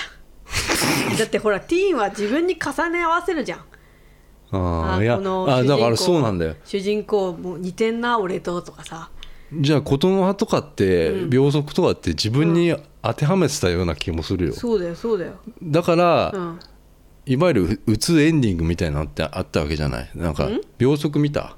[1.17, 3.59] だってほらティーンは自分に重ね合わせるじゃん
[4.55, 5.15] あーいや
[5.55, 6.55] あだからそうなんだよ。
[6.63, 9.09] 主人公も似てんな俺ととかさ。
[9.51, 11.29] じゃあ琴ノ葉とかってうん。
[11.29, 14.53] 秒速とかって自分に当てはめてたような気もするよ。
[14.53, 15.33] そうだよそうだよ。
[15.61, 16.59] だから、うん。
[17.25, 20.09] いわゆるうつエンディングみたいなのってあったわけじゃない？
[20.13, 20.61] なんかん？
[20.77, 21.55] 秒速見た？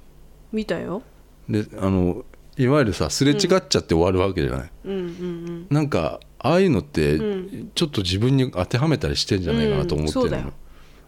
[0.54, 1.02] 見たよ。
[1.50, 2.24] であの
[2.58, 7.72] いわゆるさすれ違っちゃって終わるわけじゃない、うんうんなんかああいうのってうん。
[7.76, 10.54] ちょっと自分に当てはめたりしてんじゃないかなと思ってるの、うん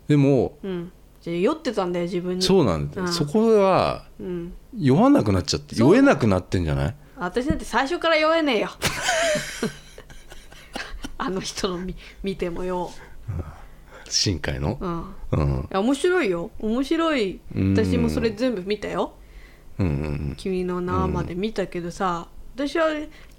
[0.08, 0.92] でもうん
[1.32, 2.42] 酔ってたんだよ自分に。
[2.42, 3.14] そうなんだよ、うん。
[3.14, 4.54] そこはうん。
[4.78, 6.96] 酔わなくなっちゃってそう酔えなくなってんじゃない？
[7.18, 8.70] 私だって最初から酔えねえよ。
[11.18, 12.92] あの人の見見てもよ、
[14.08, 14.78] 深海の？
[14.80, 15.68] うん、いうん。
[15.72, 16.52] や面白いよ。
[16.60, 17.40] 面白い。
[17.56, 19.14] うん私もそれ全部見たよ。
[19.80, 22.88] うんうん「君の名」まで見たけどさ、私は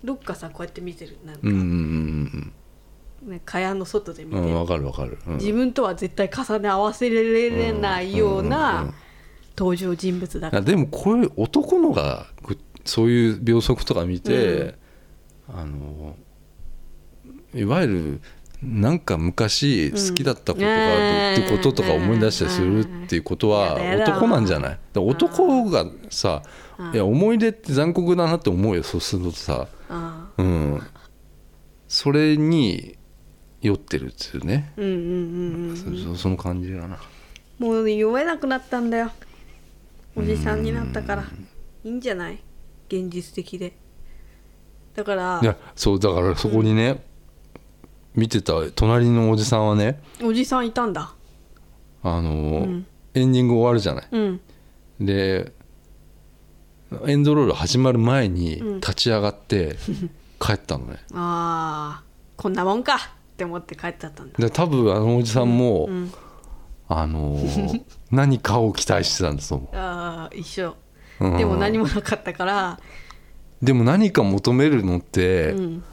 [0.05, 1.19] どっかさこうやって見てる。
[1.25, 2.53] なんか、うんうんうん
[3.23, 4.37] ね、蚊帳の外で見て。
[4.37, 5.35] る、うんうんわかるわかる、うん。
[5.39, 8.95] 自分とは絶対重ね合わせられないよううんうんうんな
[9.57, 10.63] 登場人物だから。
[10.63, 12.27] あでもこういう男のが
[12.85, 14.77] そういう秒速とか見て、
[15.49, 16.17] あの
[17.55, 18.21] いわゆる
[18.63, 24.79] なんか昔好きだったことがあるってこととか思い出したりするっていうことは男なんじゃない？
[24.95, 26.43] 男がさ
[26.93, 29.67] いや思い出って残酷だなって思うよそうするとさ。
[29.89, 30.83] あうん。
[31.89, 32.98] それに
[33.61, 36.99] 酔ってるっていうね、うんうんうんうんその感じだな。
[37.59, 39.11] もう酔えなくなったんだよ。
[40.15, 41.25] おじさんになったから。
[41.85, 42.39] いいんじゃない？
[42.89, 43.77] 現実的で。
[44.95, 45.41] だから。
[45.43, 47.03] いやそうだからそこにね、
[48.15, 50.01] 見てた隣のおじさんはね。
[50.23, 51.13] おじさんいたんだ。
[52.03, 52.87] あのーうん。
[53.15, 54.09] エンディング終わるじゃない。
[54.13, 54.41] うん。
[55.01, 55.53] で
[57.07, 58.81] エンドロール始まる前にうん。
[58.81, 59.77] 立ち上がって
[60.41, 62.05] 帰ったのね、 ああ
[62.37, 64.35] こんなもんかって思って帰っちゃったんだ。
[64.37, 66.13] で多分あのおじさんも、うん
[66.89, 70.75] あのー 何かを期待してたんですと思ああ一緒。
[71.21, 71.37] う、うん。
[71.37, 72.81] でも何もなかったから。
[73.63, 75.85] でも何か求めるのってうん。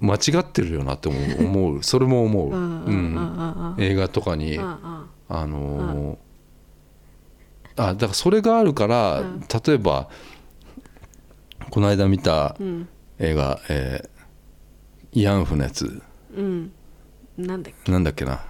[0.00, 1.82] 間違ってるよなって思う思う。
[1.82, 9.40] それも思う、うん映画とかに、あのーあだからそれがあるから、うん。
[9.66, 10.08] 例えば
[11.70, 12.88] この間見たうん。
[13.18, 14.13] 映画、えー
[15.14, 16.02] 慰安婦のやつ。
[16.36, 16.72] うん。
[17.38, 17.92] なんだっけ？
[17.92, 18.44] なんだっけな。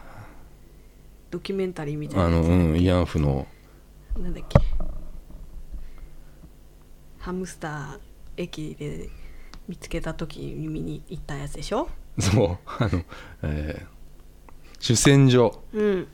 [1.31, 3.46] ドキュメンタリーみたいなあの、うん、慰安婦の。
[4.18, 4.59] なんだっけ？
[7.18, 7.98] ハムスター
[8.37, 9.09] 駅で
[9.68, 11.88] 見つけた時に見に行ったやつでしょ？
[12.18, 12.59] そう。
[12.66, 13.03] あの、
[13.42, 13.94] えー
[14.81, 15.62] 主戦場。
[15.72, 16.07] うん。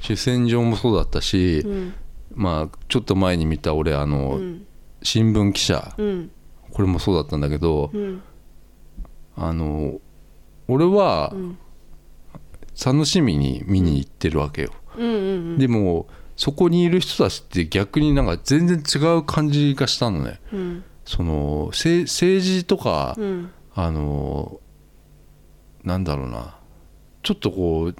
[0.00, 1.94] 主戦場もそうだったし、うん。
[2.34, 4.66] まあちょっと前に見た俺あうの、ん。
[5.02, 5.94] 新聞記者。
[5.98, 6.30] うん。
[6.72, 8.22] これもそうだったんだけど、うん
[9.36, 10.00] あの
[10.68, 11.58] 俺はうん。
[12.84, 15.12] 楽しみに見に行ってるわけよ、うんう
[15.54, 20.38] んでもそこにいる人たちって逆になんか全然違う感じがしたのね。
[20.52, 20.84] うん。
[21.06, 23.50] そのせ政治とか、うん。
[23.74, 24.60] あの
[25.82, 26.58] なんだろうな。
[27.22, 27.94] ちょっとこう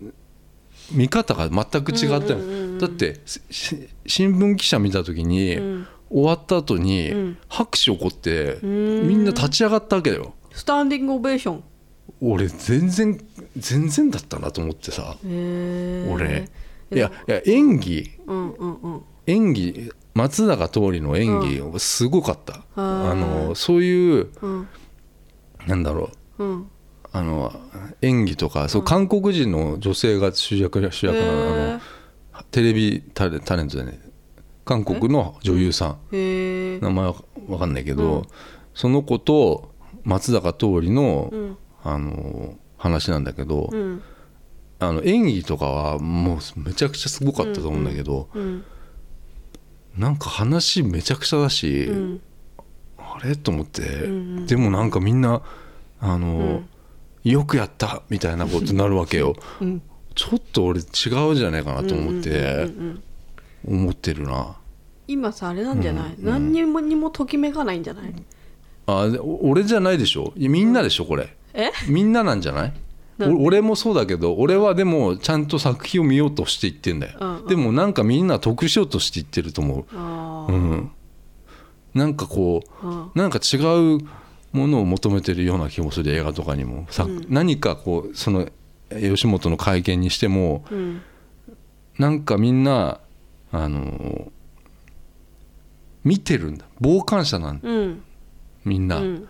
[0.93, 2.79] 見方が全く違ったよ、うんうんうんうん。
[2.79, 5.87] だってし新聞記者見た時に、うん。
[6.11, 7.39] 終わった後にうん。
[7.49, 9.09] 拍手起こって、ん。
[9.09, 11.65] みんな立ち上がったわけだよスタンディングオベーション。
[12.23, 13.21] 俺全然
[13.59, 15.17] 全然だったなと思ってさ。
[15.23, 16.49] 俺。
[16.91, 18.11] いやいや演技。
[18.27, 19.03] うんうんうん。
[19.27, 24.69] 演技松坂桃李の演技すごかった、うんあのそういううん。
[25.67, 26.45] なんだろう。
[26.45, 26.71] うん。
[27.13, 27.53] あの
[28.01, 31.33] 演技とかそう韓国人の女性が主役主役なの。
[31.33, 31.81] あへの
[32.51, 34.01] テレビタレタレントでね
[34.65, 36.81] 韓国の女優さん。
[36.81, 37.15] 名前は
[37.47, 38.23] 分かんないけど、うん。
[38.73, 39.76] その子と
[40.07, 41.57] 松坂桃李の,、うん。
[41.83, 44.03] あの話なんだけど、うん。
[44.79, 48.65] あの演技とかはもうめちゃくちゃすごかったと思うんだけど、うん。
[49.97, 52.21] なんか話めちゃくちゃだし、うん。
[52.99, 53.37] あれ？
[53.37, 53.83] と思って、
[54.47, 55.43] でもなんかみんな
[56.01, 56.69] あの、ん。
[57.25, 59.35] よくやったみたいなことになるわけよ。
[59.61, 59.83] うん。
[60.15, 60.83] ちょっと俺違
[61.31, 62.71] うじゃないかなと思って、
[63.67, 64.57] 思ってるな。
[65.09, 68.15] 今さあれなんじゃない、何にもにもときめかないんじゃない？
[68.87, 69.09] あ
[69.43, 70.33] 俺じゃないでしょ？
[70.37, 71.37] みんなでしょこれ。
[71.55, 71.71] え？
[71.89, 72.73] みんななんじゃない？
[73.19, 77.47] 俺もそうだけど俺はでもちゃんと作品を見ようとしていってんだよ、うんうん。
[77.47, 79.97] でもなんかみんな得しようとしていってると思う。
[79.97, 80.91] うん、
[81.95, 83.11] なんかこう、うん。
[83.15, 84.01] なんか違う
[84.53, 86.87] ものを求めてるような気もする映画とかにも。
[86.91, 88.49] さ、何かこうその
[88.91, 91.03] 吉本の会見にしてもうん。
[91.99, 93.01] なんかみんな
[93.51, 94.31] あの
[96.05, 96.67] 見てるんだ。
[96.81, 97.69] 傍観者なんだ。
[97.69, 98.03] うん
[98.67, 99.29] みんな、うん。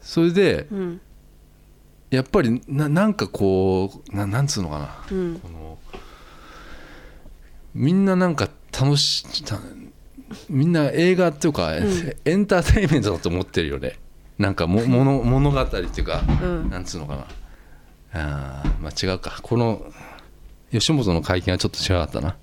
[0.00, 1.00] それでうん。
[2.10, 4.88] やっぱりななんかこうななんつうのかな。
[5.10, 5.38] うん。
[5.40, 5.78] この
[7.74, 9.58] みんななんか楽した
[10.48, 13.98] みんな映画っていうか、エンターテインメントだと思ってるよね。
[14.38, 16.70] なんかも物物語っていうか、うん。
[16.70, 17.26] なんつうのかな。
[18.12, 19.38] あーまあ違うか。
[19.42, 19.84] この
[20.72, 22.36] 吉本の会見はちょっと違かったな。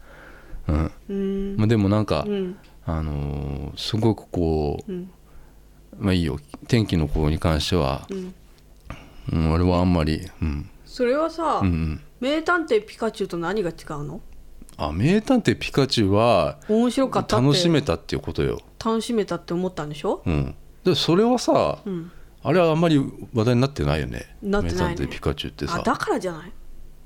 [0.67, 0.91] うん。
[1.09, 1.57] うん。
[1.57, 2.57] まあ、でもなんか、うん。
[2.85, 5.09] あのーすごくこう、うん
[5.97, 6.39] まあいいよ。
[6.67, 8.33] 天気の子に関しては、うん。
[9.31, 10.29] うん、俺はあんまり。
[10.41, 10.69] うん。
[10.85, 12.01] それはさ、うんうん。
[12.19, 14.21] 名探偵ピカチュウと何が違うの？
[14.77, 20.23] あ名探偵ピカチュウは面白かった楽しめたっていうことよ、楽しめたって思ったんでしょ？
[20.25, 22.11] うん、でそれはさ、うん。
[22.41, 22.97] あれはあんまり
[23.33, 24.35] 話題になってないよね。
[24.41, 24.95] なってないね。
[24.95, 25.75] 名探偵ピカチュウってさ。
[25.75, 26.51] あだからじゃない？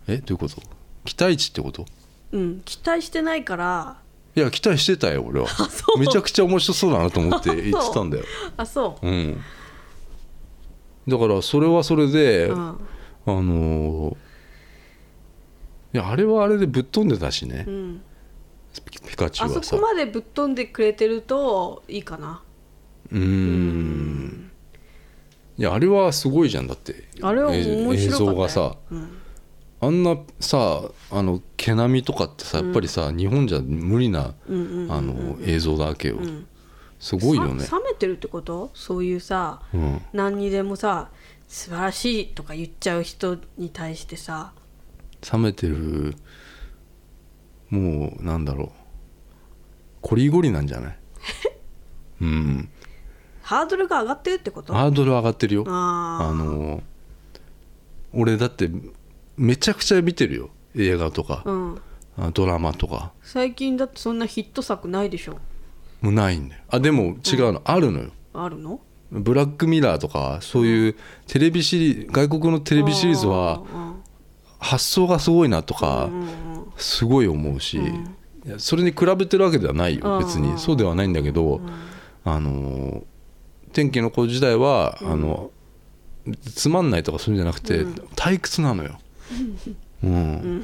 [0.07, 0.61] えどういうこと？
[1.05, 1.85] 期待値ってこと？
[2.31, 2.61] うん。
[2.65, 3.97] 期待してないから
[4.37, 5.47] いや期待してたよ俺は。
[5.97, 8.23] めちゃくちゃ面白そうだなと思って言ってたんだよ。
[8.55, 9.09] あそう。
[9.09, 9.41] ん。
[11.07, 12.59] だからそれはそれで、う、うん。
[12.59, 12.75] あ
[13.25, 14.17] のー
[15.93, 18.01] いやあれはあれでぶっ飛んでたしね、うん、
[18.85, 19.63] ピピカチュあウはさ。
[19.63, 22.43] そこまでぶっ飛んでくれてるといいかな。
[23.11, 24.51] うーん。
[25.57, 27.05] いやあれはすごいじゃんだって。
[27.23, 27.93] あれは面白かったよ。
[27.93, 28.75] 映像がさ。
[28.91, 29.17] うん
[29.79, 36.47] あんなさあの毛並みとかってさやっぱりさ、日本じゃ無理な、あの映像だわけよ、ん。
[36.99, 37.63] すごいよね。
[37.63, 38.71] さ冷めてるってこと？
[38.73, 40.01] そういうさうん。
[40.13, 41.11] 何にでもさ
[41.47, 44.51] 素晴らしいとか言っちゃう人に対してさ。
[45.31, 46.15] 冷めてる
[47.69, 48.69] もうなんだろう。
[50.01, 50.97] こりごりなんじゃない？
[52.21, 52.69] うん。
[53.43, 54.73] ハードルが上がってるってこと？
[54.73, 55.65] ハードル上がってるよ。
[55.67, 56.81] ああの
[58.13, 58.71] 俺だって
[59.37, 60.49] めちゃくちゃ見てるよ。
[60.75, 61.43] 映画とか。
[61.45, 61.81] あ、うん。
[62.17, 63.11] あドラマとか。
[63.21, 65.37] 最近だってそんなヒット作ないでしょ。
[66.01, 66.61] もうないんだよ。
[66.69, 68.11] あでも違うの、あるのよ。
[68.33, 68.79] あるの？
[69.11, 70.95] ブラックミラーとかそういう
[71.27, 73.63] テレビシリー外国のテレビシリーズは
[74.59, 76.27] 発想がすごいなとかうんうんうん。
[76.77, 80.19] すごい思うし、いやそれに比べてるわけではないよ。
[80.19, 80.59] 別に。
[80.59, 81.61] そうではないんだけど、
[82.23, 83.03] あの
[83.73, 85.51] 天気の子時代は、あの
[86.55, 88.99] つまんないとかそういうんじゃなくて、退屈なのよ。
[90.03, 90.63] うん。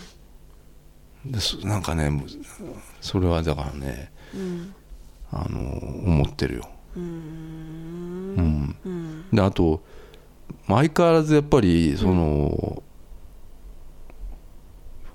[1.25, 2.11] でそなんかね
[3.01, 4.11] それはだからね、
[5.31, 6.69] あの思ってるよ。
[6.95, 8.75] うん。
[9.31, 9.81] であと
[10.67, 12.83] 相変わらずやっぱりその、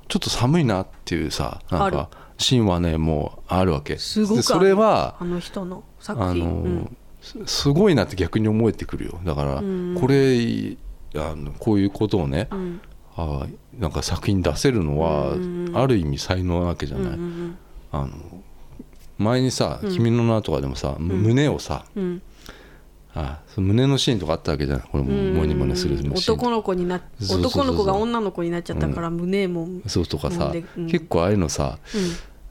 [0.09, 3.99] ちょっと寒いなっていうさなんあかシーンはねもうあるわけ。
[3.99, 6.97] すごくそれはあの人の作あの、品うん。
[7.21, 9.21] すすごいなって逆に思えてくるよ。
[9.25, 9.63] だから、こ
[10.07, 10.77] れ
[11.17, 12.81] あのこういうことをね、ん
[13.21, 13.47] あ
[13.79, 15.35] なんか作品出せるのは、
[15.75, 17.59] ある意味才能なわけじゃない、うん
[17.91, 18.09] あの
[19.19, 22.23] 前にさ「君の名」とかでもさ、胸をさ、うん。
[23.15, 24.87] あその胸のシーンとかあったわけじゃない？
[24.93, 30.87] これもモニモニする男の子にな男の子が女の子になっちゃったから胸もそうとかさ、うん。
[30.87, 31.79] 結構ああいうのさ、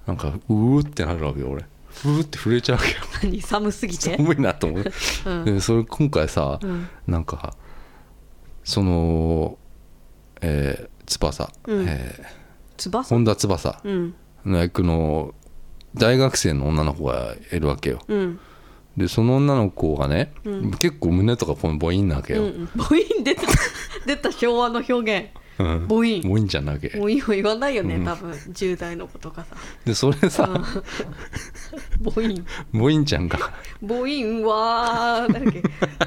[0.05, 1.63] なんかうーってなるわけよ俺。
[1.63, 2.95] うーって震えちゃうわけよ。
[3.23, 3.41] 何？
[3.41, 4.17] 寒すぎて？
[4.17, 4.83] 寒いなと思う、
[5.45, 6.89] でそれ今回さ、ん。
[7.09, 7.55] なんか
[8.65, 9.57] その
[10.41, 11.85] えー、翼、うん。
[11.87, 12.47] えー
[12.77, 13.09] 翼？
[13.09, 13.81] 本田翼。
[13.83, 14.15] うん。
[14.45, 15.33] の役の
[15.95, 18.01] 大学生の女の子がいるわけよ。
[18.07, 18.39] うん。
[18.95, 20.33] でその女の子がね、
[20.79, 23.41] 結構胸とかボインなわけよ、うん母音出た
[24.07, 25.87] 出た昭和の表現うん。
[25.87, 28.31] 母音ボインちゃんなわけ母音を言わないよね多分。
[28.31, 29.55] 10代の子とかさ。
[29.85, 30.47] でそれさ、
[32.03, 33.05] 母音ボイン。
[33.05, 33.37] ちゃんが
[33.81, 35.63] 母音はだっけ。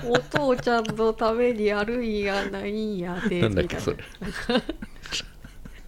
[0.07, 3.97] お父ちゃんのために歩いやないんやでなんだっけそれ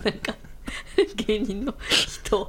[0.04, 0.10] な。
[0.10, 0.34] んか
[1.26, 2.48] 芸人の人。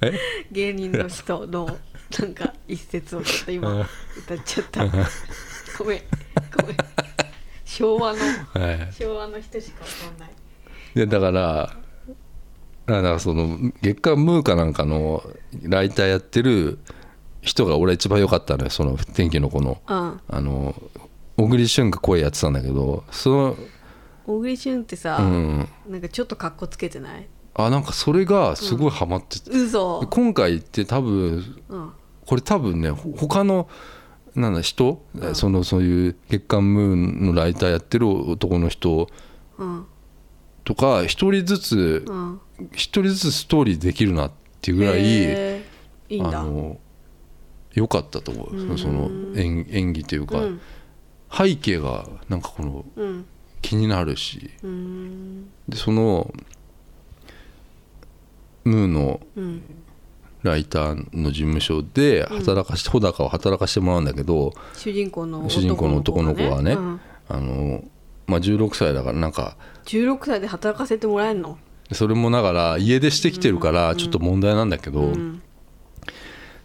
[0.00, 0.18] え？
[0.50, 1.78] 芸人の人の
[2.18, 4.86] なんか一節をちょっと今うん歌っちゃった。
[4.86, 6.00] ごめん。
[6.56, 6.76] ごめん
[7.70, 8.92] 昭和のはい。
[8.92, 10.30] 昭和の人しかわかんない。
[10.94, 11.76] でだから
[12.86, 15.22] だからその月刊ムーかなんかの
[15.62, 16.80] ライターやってる
[17.42, 19.80] 人が俺一番良かったのよその天気の子の。
[19.86, 20.20] うん。
[20.28, 20.74] あの
[21.36, 23.56] 小栗旬が声やってたんだけどその
[24.26, 25.68] 小栗旬ってさ、うん。
[25.88, 27.28] なんかちょっと格好つけてない？
[27.54, 30.04] あなんかそれがすごいハマってて、嘘。
[30.10, 31.92] 今回って多分うん。
[32.26, 33.68] これ多分ねほ他の
[34.40, 35.02] なんだ人、
[35.34, 39.08] そのそういう月刊ムーのライターやってる男の人
[39.58, 39.86] うん。
[40.64, 42.40] とか一人ずつうん。
[42.72, 45.60] 一人ずつストーリーできるなっていうぐらい、
[46.08, 46.78] いあの
[47.72, 48.78] 良かったと思う。
[48.78, 50.60] その演演技というか、うん。
[51.32, 53.26] 背景がなんかこのうん。
[53.62, 54.50] 気になるし。
[54.62, 55.50] うん。
[55.68, 56.32] でその
[58.64, 59.62] ムーのうん
[60.42, 67.00] ライターの事務所で働かして、穂高を働かしてもらうんだけど主人公の主人公の男の子がね、うん。
[67.28, 67.84] あの
[68.26, 71.58] まあ、16歳だからなんか16歳で働かせてもらえんの？
[71.92, 75.42] それもながら家出してきてるからちょっと問題なんだけど、うん。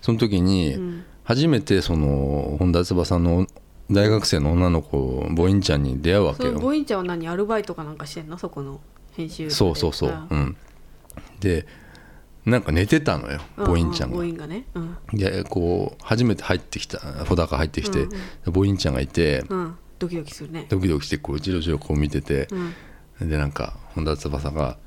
[0.01, 1.03] その時にん。
[1.23, 3.47] 初めてその本田翼の
[3.89, 6.53] 大学生の女の子ボインちゃんに出会うわけよ。
[6.59, 7.27] ボインちゃんは何？
[7.27, 8.37] アルバイトかなんかしてんの？
[8.37, 8.79] そこの
[9.13, 10.27] 編集そうそうそう、ん。
[10.29, 10.57] うん、
[11.39, 11.65] で
[12.45, 14.19] なんか寝てたのよボインちゃんが。
[14.19, 14.97] うん。
[15.13, 19.75] でこう初めて入ってきた穂高入ってきて、うんボインちゃんがいてうん。
[19.97, 20.65] ドキドキするね。
[20.69, 22.47] ドキドキしてこうじろじろこう見てて
[23.19, 23.29] う、ん。
[23.29, 24.77] でなんか本田翼が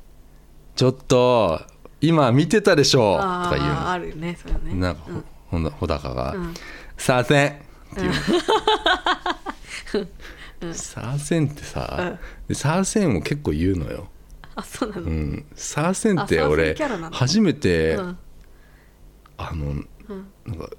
[0.76, 1.60] 「ちょっと
[2.00, 4.74] 今見てたでしょ」とあか言うああるよねそれはね。
[4.74, 5.24] のなんかうん。
[5.48, 6.54] ほんだ穂高がうん
[6.98, 7.62] 「さあせん」って
[7.96, 8.08] 言う
[10.68, 10.74] の。
[10.74, 14.08] さあせんってさ、でさあせんを結構言うのよ。
[14.62, 15.02] あそうなの？
[15.02, 17.16] うん、サーセン俺キャラなんだ。
[17.16, 18.18] 初めて、うん。
[19.36, 19.88] あのうん。
[20.46, 20.70] なんか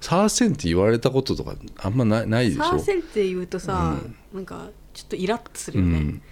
[0.00, 2.62] サーセンって言われたこととかあんまないないでしょ？
[2.62, 3.96] サーセンって言うとさ
[4.32, 5.98] なんかちょっとイラッとするよね。
[5.98, 6.22] うん、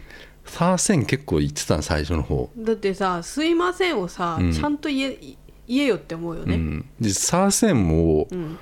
[0.44, 4.52] サーセン結構言ってたの最初の方、だってさ「すいません」をさうん。
[4.52, 5.18] ちゃんと言え
[5.66, 6.54] 言えよって思うよね。
[6.54, 8.58] うん、でサーセンもうん。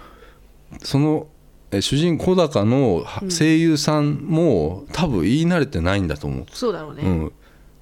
[0.83, 1.27] その
[1.73, 7.03] え主人公高のは声優さんも多分言い慣れてないんだと思う、そうだろうね。
[7.03, 7.33] うん、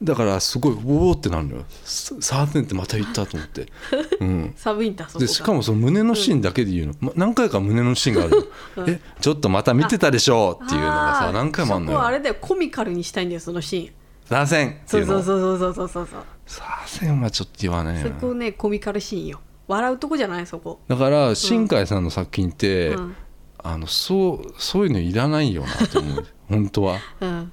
[0.03, 1.65] だからすごいおおってなるのよ。
[1.85, 3.67] ササーセンってまた言ったと思って、
[4.21, 8.89] うん、寒いんだそでしかもその胸のシーンだけで言うの、ま何回か胸のシーンがあるの。
[8.89, 11.97] えちょっとまた見てたでしょっていうのがさ何回もあるのよ。
[11.97, 13.93] そこはあれだよコミカルにしたいんだよそのシーン。
[14.29, 18.15] サーセンってそいううのそうそうそうそうそうそうサーセンはちょっと言わないそな。
[18.15, 19.41] こねコミカルシーンよ。
[19.67, 20.81] 笑うとこじゃないそこ。
[20.87, 23.17] だから新海さんの作品って、うん。
[23.61, 26.27] あのそうそういうのいらないよなと思う。
[26.49, 26.99] 本当は。
[27.21, 27.53] うん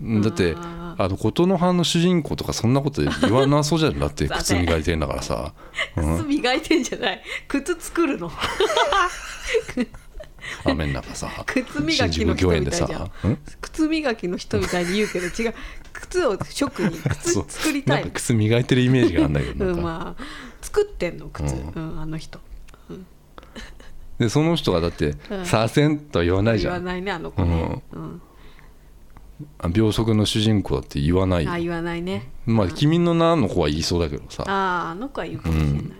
[0.00, 3.98] だってああの琴の葉の主人公とかそんなこと言わなそうじゃん。
[3.98, 5.52] だって 靴磨いてんだからさ、
[5.96, 6.16] うん。
[6.18, 7.22] 靴磨いてんじゃない？
[7.48, 8.30] 靴作るの？
[10.64, 11.28] 雨の中さ。
[11.46, 13.10] 靴磨きの人みたいじゃん。
[13.24, 13.38] うん？
[13.60, 15.54] 靴磨きの人みたいに言うけど違う。
[15.92, 20.22] 靴を職に靴作りたない靴磨いてるイメージがあるんだけどうんまあ
[20.60, 22.38] 作ってんの靴、ううんあの人。
[24.18, 25.44] でその人がだって「うん。
[25.46, 26.74] サーセン」とは言わないじゃん。
[26.74, 28.20] 言わないねあの子ね、うん。
[28.22, 28.25] あ
[29.70, 31.44] 秒速の主人公だって言わない。
[31.44, 32.30] よあ言わないね。
[32.46, 34.44] まあ「君の名」の子は言いそうだけどさ。
[34.46, 35.92] あああの子は言うかもしれない、うん。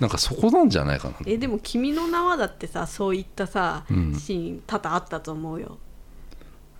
[0.00, 4.14] なんかそこなんじゃないかなえでも「君の名は」だってさそういったさ、うん。
[4.14, 5.78] シーン多々あったと思うよ。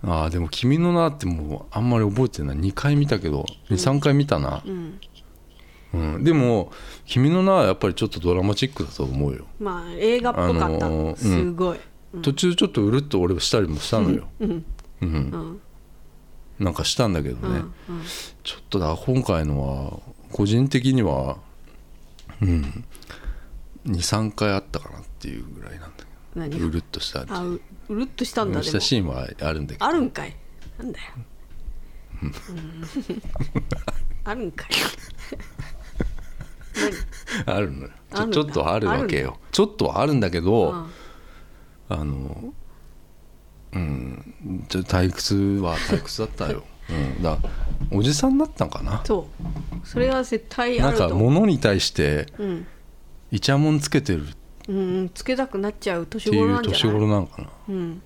[0.03, 2.57] ああでも「君の名」ってもうあんまり覚えてない。
[2.57, 4.99] 2回見たけど23回見たな、うん。
[5.93, 6.71] うん、でも
[7.05, 11.79] 「君の名」はやっぱりちょっとドラマチックだと思うよ、まあ映画っぽかった、あのーすごい、
[12.21, 14.65] 途中ちょっとうるっと俺したりもしたのよ、うん
[15.01, 15.09] うん。
[15.09, 15.61] うん
[16.59, 17.63] なんかしたんだけどね、
[18.43, 21.37] ちょっとだ今回のは個人的には
[22.39, 22.85] うん。
[23.87, 29.85] 23回あったかなっていうぐらいなんだけ何どうるっとしたあううるっとしたんだしたシーンはあるんだけど。
[29.85, 30.35] あるんかい。
[30.77, 31.05] なんだよ、
[32.21, 32.33] うん。
[34.23, 34.69] あるんかい。
[37.45, 37.89] あるのよ。
[38.31, 40.87] ちょっとあるわけあよちょっとはあるんだけど、
[41.89, 42.53] 何、あの
[43.73, 44.65] うん。
[44.67, 47.49] ちょっと退屈は退屈だったよ、 うん、だから
[47.97, 49.01] おじさんだったんかな。
[49.05, 49.27] そ
[49.83, 49.87] う。
[49.87, 51.31] それは絶対なんかあると思う。
[51.31, 52.67] 物に対してうん。
[53.31, 54.27] イチャモンつけてる。
[54.27, 54.31] っ
[54.67, 55.09] うんうん。
[55.13, 57.15] つけたくなっちゃう年てい頃なじゃうん年頃ないな。
[57.21, 58.01] のかなうん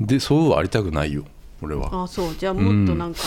[0.00, 1.24] でそうはありたくないよ。
[1.60, 2.04] 俺は。
[2.04, 2.34] あそう。
[2.36, 3.20] じゃあもっとなんか、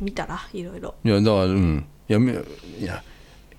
[0.00, 0.40] 見たら？
[0.52, 0.94] いろいろ。
[1.04, 1.86] いやだからうん。
[2.08, 3.02] いやめいや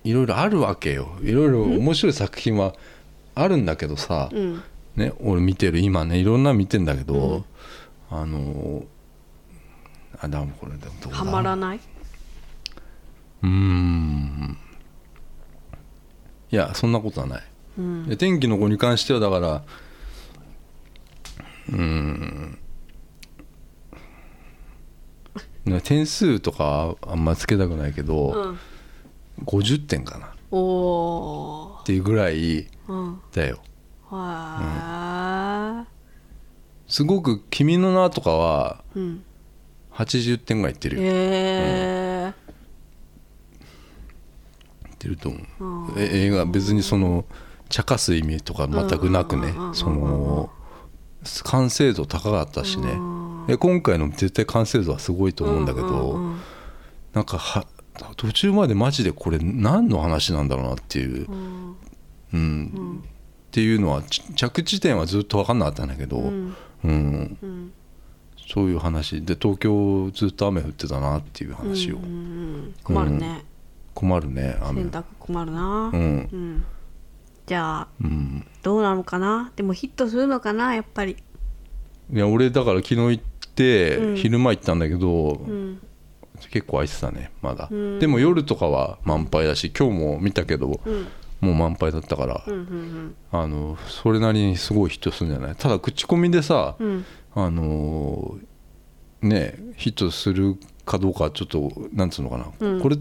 [0.03, 1.17] いろいろあるわけよ。
[1.23, 2.75] いろいろ面白い作品は
[3.35, 4.63] あるんだけどさ、うん。
[4.95, 7.45] ね、俺見てる今ねいろんなの見てんだけど、
[8.09, 8.83] あの
[10.19, 11.19] あだもこれでもどうだ？
[11.19, 11.79] はまらない？
[13.43, 14.57] うーん。
[16.49, 17.43] いやそんなことはない、
[17.77, 18.07] うん。
[18.07, 19.63] で天気の子に関してはだから
[21.69, 22.57] うーん。
[25.65, 28.59] ね点数とかはあんまつけたくないけど、うん。
[29.43, 30.27] 50点かな。
[30.27, 33.19] っおおていうぐらいーうん。
[33.31, 33.59] だよ
[34.09, 35.85] は
[36.87, 39.23] すごく「君の名」とかはーうん。
[39.93, 42.33] 80点ぐらいいってるよ、いへえ
[44.93, 47.23] ってると思う、映画別にその
[47.69, 49.47] 茶化す意味とか全くなくね。
[49.47, 50.49] うんうんうんうんその
[51.43, 52.99] 完成度高かったしね。
[53.57, 56.39] 今回の絶対完成度はすごいと思うんだけど、うんうん
[57.13, 57.65] なんかは
[58.17, 61.27] 途中までマジでこれ何の話なんだろうなっていう、
[62.35, 62.71] うん。
[62.75, 63.03] うん
[63.47, 67.71] っていうのはち着地点はずっと分かんなかったんだけど、うん。
[68.35, 69.21] そういう話。
[69.21, 71.99] で東京ずっと雨降ってたなっていう話を、
[72.83, 73.45] 困るね。
[73.93, 74.81] 困るね雨。
[74.81, 75.89] 洗濯困るな。
[75.93, 76.01] うん。
[76.01, 76.65] うん。
[77.45, 78.45] じゃあうん。
[78.61, 79.53] どうなのかな？
[79.55, 80.75] でもヒットするのかな？
[80.75, 81.15] やっぱり。
[82.11, 83.23] いや俺だから昨日行っ
[83.55, 84.17] て、うん。
[84.17, 85.79] 昼間行ったんだけど、うん。
[86.51, 87.69] 結構空いてたねまだ。
[87.71, 87.99] うん。
[87.99, 91.07] でも夜とかは満杯だし今日も見たけどうん
[91.41, 92.43] もう満杯だったから。
[92.47, 95.55] うんうんあのそれなりにすごいヒットするんじゃない？
[95.55, 96.87] ただ口コミでさうん。
[96.87, 97.05] うん
[97.37, 102.81] あのーねヒットするかどうかちょっとなんつうのかな、うん。
[102.81, 102.97] これ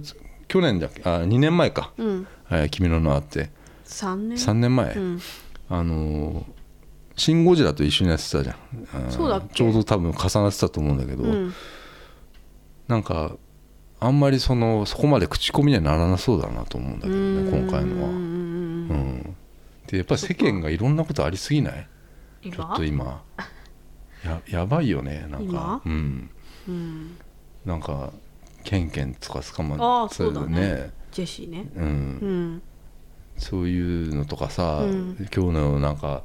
[0.49, 1.03] 去年だっけ？
[1.05, 1.93] あ2年前か。
[1.99, 3.51] うん「えー君の名は」って。
[3.87, 5.21] 3年？3年前、うん。
[5.69, 6.45] あのー
[7.17, 9.11] シン・ゴジラ」と一緒にやってたじゃん。
[9.11, 11.55] そうだちょうど多分重なってたと思うんだけど、うん
[12.89, 13.37] なんか
[14.01, 18.09] あんまりそのそこまで口コミにはならなそうだなと思うんだけどね今回のは。
[18.11, 18.15] うん。
[18.15, 19.37] うんうん、
[19.87, 21.89] でやっぱり世間がいろんなことありすぎない？
[22.43, 23.23] ちょっ今と今。
[24.25, 25.81] ややばいよねなんか。
[25.83, 25.83] 今？
[25.87, 26.31] うん。
[26.69, 27.17] うん。
[27.65, 28.13] なんか
[28.63, 30.61] ケンケンとか捕まああそうだね。
[30.61, 31.67] ねジェシーね。
[31.77, 31.85] うん。
[31.85, 32.63] うん。
[33.39, 35.29] そういうのとかさ、うん。
[35.35, 36.23] 今日のなんか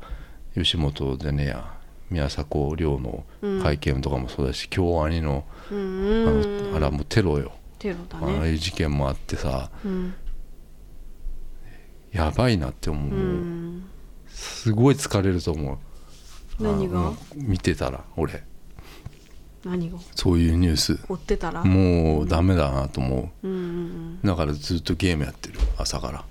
[0.53, 1.73] 吉本じゃねえや
[2.09, 3.23] 宮迫亮の
[3.61, 6.69] 会見とかもそうだし、京アニのうあん。
[6.69, 10.13] のあれはもうテロよ、テロだああいねう事件もあってさうん。
[12.11, 13.83] やばいなって思う、うん
[14.27, 16.63] すごい疲れると思う。
[16.63, 17.13] 何が？
[17.35, 18.43] 見てたら俺。
[19.65, 19.97] 何が？
[20.15, 20.99] そういうニュース。
[21.09, 21.63] 追ってたら？
[21.63, 23.47] もうダメだなと思う。
[23.47, 24.19] んうんうん。
[24.23, 26.23] うだからずっとゲームやってる朝から。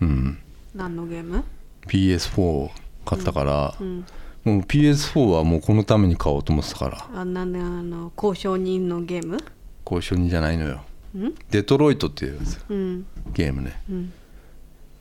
[0.00, 0.38] うん。
[0.74, 1.44] 何のゲーム
[1.86, 2.70] ？PS4
[3.04, 4.04] 買ったから、うん。
[4.44, 7.20] もう PS4 はもうこのために買おうと思ってたから。
[7.20, 9.38] あなんであの交渉人のゲーム？
[9.84, 10.82] 交渉人じゃないのよ。
[11.14, 11.34] うん？
[11.50, 12.64] デトロイトっていうやつ。
[12.68, 13.06] うん。
[13.32, 13.82] ゲームね。
[13.90, 14.12] うん。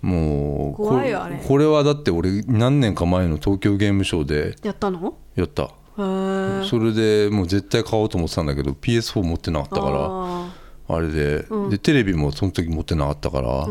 [0.02, 1.38] もうこ怖いよあれ。
[1.38, 5.16] これはだって俺何年か前の東京ゲームショウでやったの？
[5.36, 5.70] やった。
[5.96, 10.50] それでもう絶対買おうと思ってたんだけど PS4 持ってなかったからあ
[10.88, 11.70] あれで,、うん。
[11.70, 13.68] でテレビもその時持ってなかったから、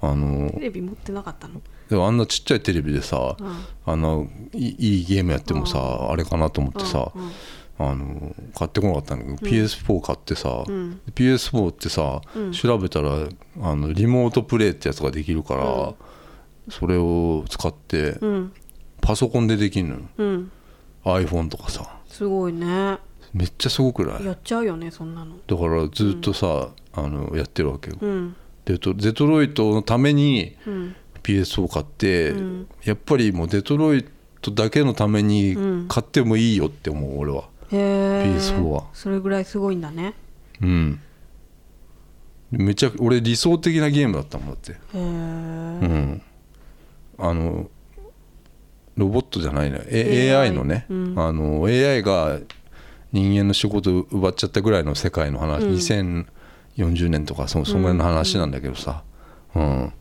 [0.00, 1.62] あのテレビ持ってなかったの？
[1.88, 3.56] でもあんなちっちゃいテレビでさ、うん。
[3.84, 7.30] あのいいゲームやってもさ、あれかなと思ってさ、うん
[7.78, 11.00] あの買ってこなかったんだけど、PS4 買ってさ、ん。
[11.14, 12.52] PS4 ってさ、うん。
[12.52, 13.28] 調べたら
[13.60, 15.94] あのリモートプレイってやつができるから、
[16.70, 18.52] それを使ってうん。
[19.00, 20.00] パソコンでできるのよ。
[20.16, 20.50] うん。
[21.04, 22.00] iPhone とかさ。
[22.08, 22.98] すごいね。
[23.34, 24.24] めっちゃすごくない？
[24.24, 25.36] やっちゃうよねそんなの。
[25.46, 28.34] だからずっとさ、あのやってるわけよ、うん。
[28.64, 30.96] デトロイトのためにうん。
[31.22, 32.68] PS を買って、うん。
[32.84, 34.06] やっぱりもうデトロイ
[34.40, 35.88] トだけのためにうん。
[35.88, 40.14] 買ってもいいよって思う俺はへえ PS4 はそれぐらいすごいんだね。
[40.60, 41.00] うん。
[42.50, 44.72] めちゃ俺理想的なゲームだったもんだって。
[44.72, 46.22] へえうん。
[47.18, 47.68] あの
[48.96, 51.14] ロボットじゃないね、A、AI AI のね、うん。
[51.18, 52.38] あの AI が
[53.12, 56.26] 人間の仕事を奪っちゃったぐらいの世界の話、うん。
[56.76, 59.02] 2040年とかそそのぐらいの話なんだけどさ、
[59.54, 59.92] うん。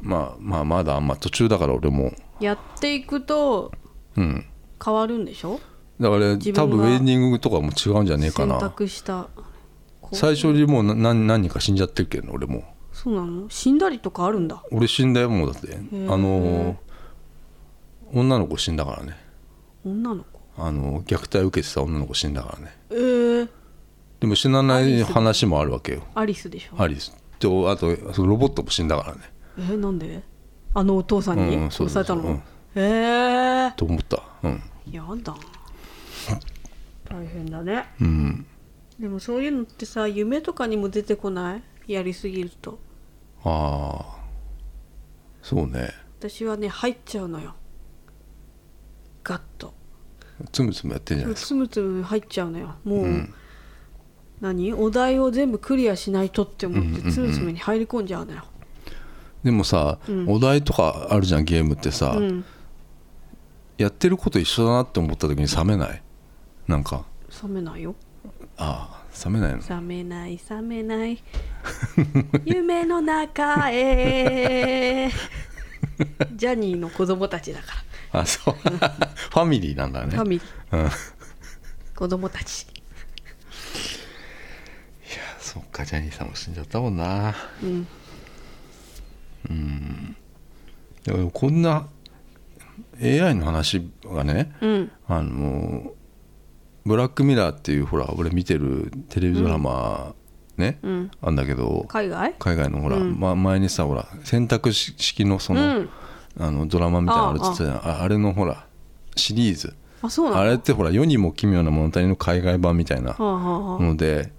[0.00, 2.12] まあまあまだあんま途中だから俺も。
[2.40, 3.72] やっていくと
[4.16, 4.44] うん。
[4.84, 5.58] 変わるんでしょ？
[6.00, 9.28] だから多分ウェディングとかも違うんじゃねえか選な択した。
[10.00, 12.64] こう最初にもうな何何人か死んじゃってるけど俺も。
[12.92, 13.48] そうなの？
[13.50, 14.62] 死んだりとかあるんだ？
[14.70, 15.68] 俺死んだよもうだって。
[15.68, 16.12] ー。
[16.12, 16.76] あの
[18.12, 19.16] 女の子死んだからね。
[19.84, 20.40] 女の子？
[20.56, 22.76] あの虐待受けてた女の子死んだからね。
[22.90, 23.48] えー、
[24.20, 26.02] でも死なない話もあるわけよ。
[26.14, 26.48] アリス？
[26.48, 26.82] でしょ？
[26.82, 27.16] アリス。
[27.38, 29.20] とあとそのロボットも死んだからね。
[29.58, 30.22] えー、なんで？
[30.74, 32.42] あのお父さんに殺されたの、
[32.74, 34.22] ええと思った。
[34.42, 34.62] うん。
[34.90, 35.34] ー、やだ
[37.08, 37.86] 大変だね。
[38.00, 38.46] うん。
[38.98, 41.56] でもそういうのってさ夢とかにも出てこな
[41.86, 41.92] い？
[41.92, 42.78] やりすぎると。
[43.44, 44.18] ああ
[45.42, 45.90] そうね。
[46.18, 47.54] 私はね入っちゃうのよ。
[49.22, 49.72] ガッと。
[50.52, 52.74] つむつむやってんじゃないですつむつむ入っちゃうのよ。
[52.84, 53.28] もう、
[54.40, 54.72] 何？
[54.72, 58.46] お題を全部クリアしないとって思ってつむつむに入り込んじゃうのよ、か
[59.42, 62.44] でもさ、お題とかあるじゃんゲームってさ、うん。
[63.78, 66.02] やってること一緒だなって思った時に冷めない？
[66.68, 67.04] なんか。
[67.42, 67.94] 冷めないよ。
[68.58, 69.62] ああ冷めないの？
[69.68, 71.22] 冷めない冷めない。
[72.44, 75.08] 夢の中へ。
[76.36, 77.66] ジャニーの子供たちだか
[78.12, 78.54] あそう。
[78.60, 80.14] ファミリーなんだら、ね。
[80.14, 80.84] ファミリー。
[80.84, 80.90] うん。
[81.96, 82.66] 子供たち。
[85.40, 87.34] そっかジャニーさんも死んじゃったもんな。
[87.62, 90.16] うん。
[91.04, 91.88] でもこんな
[93.00, 94.90] AI の話がねうん。
[95.06, 95.92] あの
[96.84, 100.14] ブラックミラーっていうほら俺見てるテレビドラマ
[100.58, 101.10] ね、うん。
[101.22, 102.34] あんだけど海外？
[102.38, 103.18] 海外のほら、うん。
[103.18, 105.90] ま、前にさほら選択式のその,、うん。
[106.38, 108.66] あのドラマみたいなのあるっつってたああれのほら
[109.16, 109.74] シリーズ。
[110.02, 114.32] あそうあれってほら世にも奇妙な物語の海外版みたいなので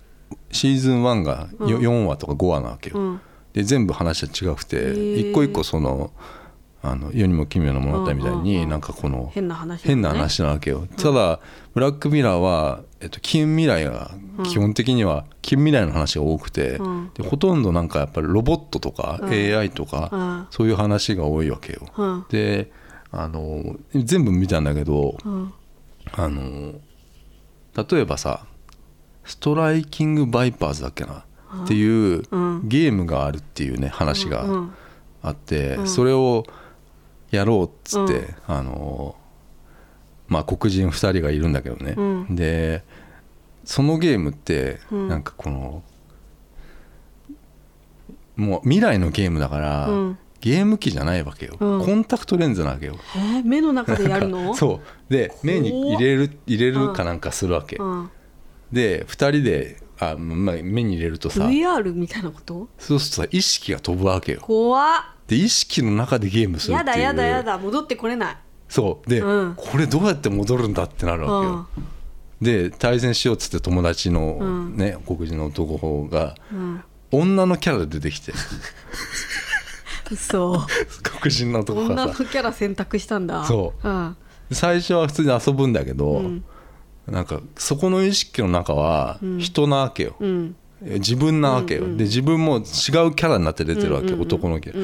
[0.51, 1.81] シーズン1がようん。
[1.81, 3.21] 4話とか5話なわけよ、うん。
[3.53, 6.11] で全部話は違くて一個一個その
[6.81, 11.39] あの世にも奇妙な物語みたいに、なんかこの変な話、変な話なわけよ、ただ
[11.73, 14.11] ブラックミラーは、えっと、近未来が
[14.43, 17.11] 基本的には近未来の話が多くて、うん。
[17.13, 19.29] でほとんどなんかやっぱりロボットとかうん。
[19.29, 20.47] AI とか、うん。
[20.51, 22.25] そういう話が多いわけよ、うん。
[22.29, 22.71] で
[23.11, 25.53] あの全部見たんだけどうん。
[26.13, 26.73] あの
[27.75, 28.45] 例えばさ
[29.25, 31.25] 「Striking Vipers」だっけな？
[31.63, 32.67] っていううん。
[32.67, 34.71] ゲームがあるっていうね話がうん。
[35.21, 35.87] あって、うん。
[35.87, 36.45] それを
[37.31, 38.27] やろうっつって、うん。
[38.47, 39.15] あの
[40.27, 42.35] まあ黒人2人がいるんだけどね、うん。
[42.35, 42.83] で
[43.65, 45.07] そのゲームってうん。
[45.07, 45.83] なんかこの、
[48.35, 50.17] もう未来のゲームだから、うん。
[50.41, 51.85] ゲーム機じゃないわけよ、うん。
[51.85, 52.95] コンタクトレンズなわけよ。
[53.17, 53.41] え？
[53.41, 54.53] ー目の中でやるの？
[54.53, 54.75] そ
[55.09, 55.13] う。
[55.13, 58.09] で目に入れる入れるかなんかするわけ、うん、
[58.71, 61.45] で2人であ、まあ、目に入れるとさ。
[61.45, 62.69] VR みたいなこと？
[62.77, 64.41] そうするとさ意識が飛ぶわけよ。
[64.41, 65.01] 怖っ。
[65.27, 66.87] で意識の中でゲームするっていう。
[66.87, 68.37] やだやだやだ戻ってこれない。
[68.67, 69.09] そう。
[69.09, 69.53] で、うん。
[69.55, 71.67] これどうやって戻るんだってなるわけよ、
[72.41, 74.77] で対戦しようっつって友達のうん。
[74.77, 76.83] ね、黒人の男がうん。
[77.11, 78.33] 女のキャラで出てきて。
[80.11, 80.65] 嘘。
[81.03, 82.23] 黒人の男女がさ。
[82.23, 83.89] のキャラ選択したんだ、そう。
[83.89, 84.15] ん、
[84.51, 86.43] 最初は普通に遊ぶんだけど、うん
[87.09, 89.39] なんかそこの意識の中はうん。
[89.39, 90.55] 人なわけよ、うん。
[90.81, 94.83] 自分なわけよ、うんうんで自分も違うキャラになって出てるわけ、うんうんうん男のキャラ、う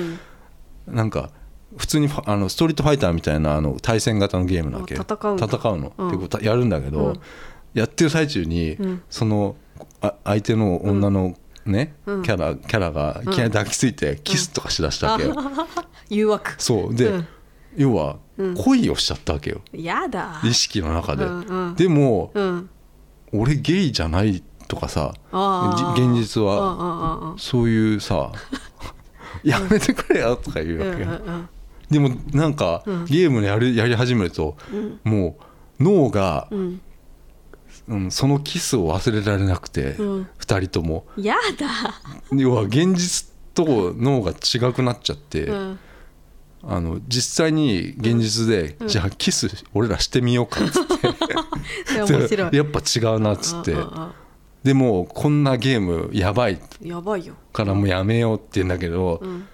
[0.93, 0.95] ん。
[0.95, 1.32] なんか
[1.78, 6.11] 普通にあのストリートファイターみたいなあの対戦型のゲームなわけあ戦うの、うん。
[6.11, 7.19] でこうたやるんだけど、うん。
[7.73, 9.03] やってる最中に、うん。
[9.09, 9.55] その
[10.01, 12.23] あ相手の女のね、うん。
[12.23, 15.36] キャラキャラがいきなり抱きついてキスとかしだしたわけよ、
[16.09, 16.55] 誘惑。
[16.57, 16.95] そう。
[16.95, 17.28] で、うん
[17.78, 18.55] 要はうん。
[18.55, 19.61] 恋をしちゃったわけよ。
[19.71, 20.41] やだ。
[20.43, 21.76] 意識の中で、うんうん。
[21.76, 22.69] でも、うん。
[23.32, 25.13] 俺ゲイじゃないとかさ
[25.95, 28.32] 現実はそういうさ
[29.43, 31.09] やめてくれよとか言ううんわけよ、
[31.89, 33.05] でもなんか、うん。
[33.05, 34.99] ゲームやるやり始めると、うん。
[35.03, 35.38] も
[35.80, 36.82] う脳が、うん。
[37.88, 40.28] うん、そのキスを忘れられなくて、うん。
[40.39, 41.05] 2人とも。
[41.17, 42.01] やだ。
[42.36, 45.80] 要は現実と脳が違くなっちゃって、うん
[46.68, 51.07] あの実際に現実で、じゃあキス俺らしてみようかっつって。
[52.55, 54.11] やっぱ違うなっつって、うんうん
[54.66, 56.53] でもこんなゲームやばい。
[56.53, 57.36] うんやばいよ。
[57.53, 59.45] からもうやめようって言うんだけど、うん。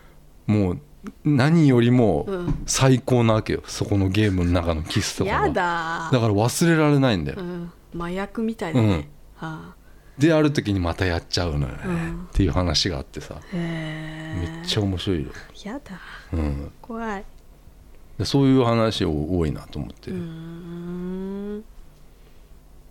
[0.47, 0.79] もう
[1.25, 2.63] 何よりもうん。
[2.65, 3.61] 最高なわけよ。
[3.67, 7.71] そこのゲームの中のキスとかがやだだから忘れられないんだよ、うん。
[7.93, 9.09] 麻薬みたいだね。
[9.35, 9.80] はあ
[10.21, 12.27] である時にまたやっちゃうのよね、うん。
[12.29, 13.41] っていう話があってさ。
[13.51, 15.31] めっちゃ面白いよ、
[15.65, 15.99] やだ。
[16.31, 17.25] うん、怖い。
[18.19, 20.11] でそういう話多いなと思って、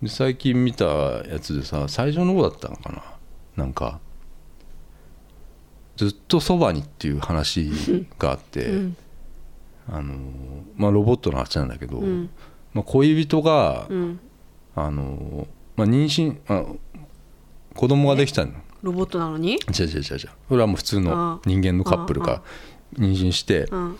[0.02, 3.04] で最近見たやつでさ最初の方だったのかな。
[3.56, 4.00] なんか
[5.96, 7.70] ずっとそばにっていう話
[8.18, 8.96] があって、 うん。
[9.88, 10.14] あの
[10.76, 12.30] まあロボットの話なんだけど、うん。
[12.74, 14.20] まあ、恋人が、うん。
[14.74, 16.64] あのまあ、妊娠あ
[17.74, 18.52] 子供ができたの。
[18.82, 19.54] ロボットなのに？
[19.54, 20.18] 違う違う違う違う。
[20.48, 22.42] それはもう普通の人間のカップルが
[22.94, 23.98] 妊娠して、うん。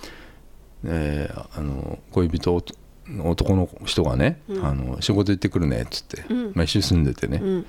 [0.85, 2.62] えーあの恋人
[3.07, 4.64] の男の人がね、うん。
[4.64, 6.53] あの仕事行ってくるねっつって、うん。
[6.55, 7.66] まあ、一緒に住んでてね、うん。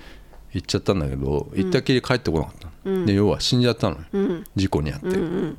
[0.53, 3.97] 行っちゃったんだけど行ったきり帰ってこなかったで要は死んじゃったの
[4.55, 5.57] 事故にあって、うん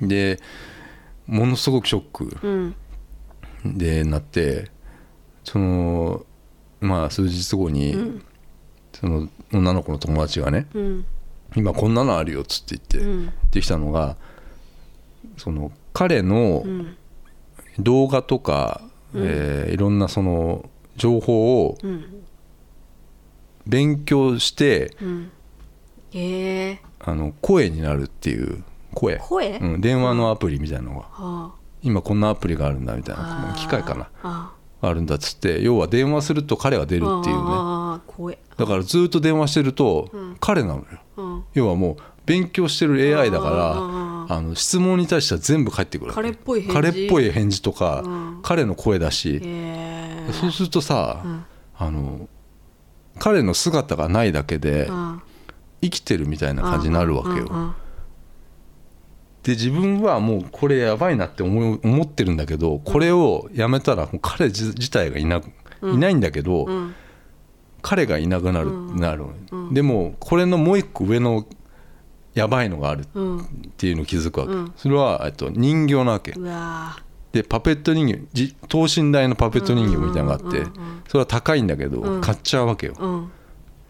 [0.00, 0.08] うん。
[0.08, 0.40] で
[1.26, 2.74] ものすごくショック
[3.64, 3.78] うん。
[3.78, 4.70] でなって
[5.44, 6.26] その
[6.80, 8.24] まあ数日後に、うん。
[8.92, 11.04] その女の子の友達がねうん。
[11.56, 13.32] 今こんなのあるよっつって言って、うん。
[13.50, 14.16] できたのが
[15.36, 16.96] その彼のうん。
[17.78, 18.82] 動画とか、
[19.14, 22.24] えーいろんなその情報をうん。
[23.66, 24.96] 勉強して
[26.12, 29.58] えあの声になるっていう声、声？
[29.58, 31.06] うん、電話のアプリみたいなのが。
[31.12, 34.08] は今こんなアプリがあるんだみたいあな機械かな。
[34.22, 37.42] ああるんだっつって要は電話すると彼が出るっていうね
[37.94, 40.36] あだからずっと電話してるとうん。
[40.40, 40.86] 彼なのよ。
[41.16, 41.44] うん。
[41.54, 46.62] 要はもう勉強してる AI だあからあの質問に対しては全部返ってくる彼っぽい
[47.30, 47.62] 返事。
[47.62, 48.40] とか、うん。
[48.42, 49.40] 彼の声だし、
[50.40, 51.44] そうするとさ、うん。
[51.76, 52.28] あの
[53.18, 55.22] 彼の姿がないだけでうん。
[55.82, 57.74] 生きてるみたいな感じになるわけよ、
[59.42, 65.42] で自分はもうこれやばいなって思う思ってるんだけどこれをやめたら彼自自体がいな,、
[65.82, 66.94] いないんだけど、うん
[67.82, 68.96] 彼がいなくなる,、うん。
[68.96, 69.24] なる。
[69.50, 69.74] うん。
[69.74, 71.44] でもこれのもう一個上の
[72.34, 74.72] やばいのがあるっうんていうのを気づくわけ、うん。
[74.76, 76.32] それはえっと人形なわけ。
[77.32, 82.20] でパペット人形じ等身大のパペット人形みたいなのがあって、うんうんそれは高いんだけど、うん。
[82.22, 83.30] 買っちゃうわけよ、うん。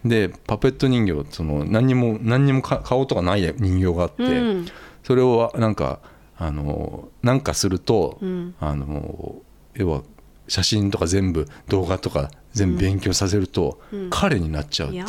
[0.05, 4.66] でパペット人形その何にも何にもか顔とかない人形があって、うん。
[5.05, 6.01] それをなんか
[6.36, 8.55] あのなんかすると、うん。
[8.59, 9.36] あの
[9.74, 10.03] 要は
[10.49, 14.11] 写真とか全部動画とか全部勉強させると、うん。
[14.11, 15.05] 彼になっちゃうっていう。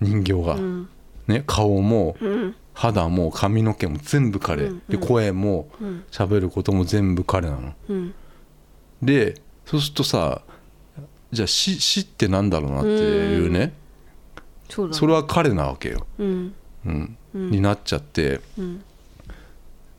[0.00, 0.88] 人形が、うん。
[1.26, 2.54] ね、顔もうん。
[2.74, 6.04] 肌も髪の毛も全部彼、うんで声もうん。
[6.10, 7.72] 喋ることも全部彼なの。
[7.88, 8.14] うん。
[9.02, 10.42] でそうするとさ
[11.30, 13.74] じゃあ死死ってなんだろうなっていうね、
[14.68, 16.54] それは彼なわけよ、うん。
[16.86, 17.16] うん。
[17.34, 17.50] うん。
[17.50, 18.40] になっちゃって。
[18.58, 18.84] うん。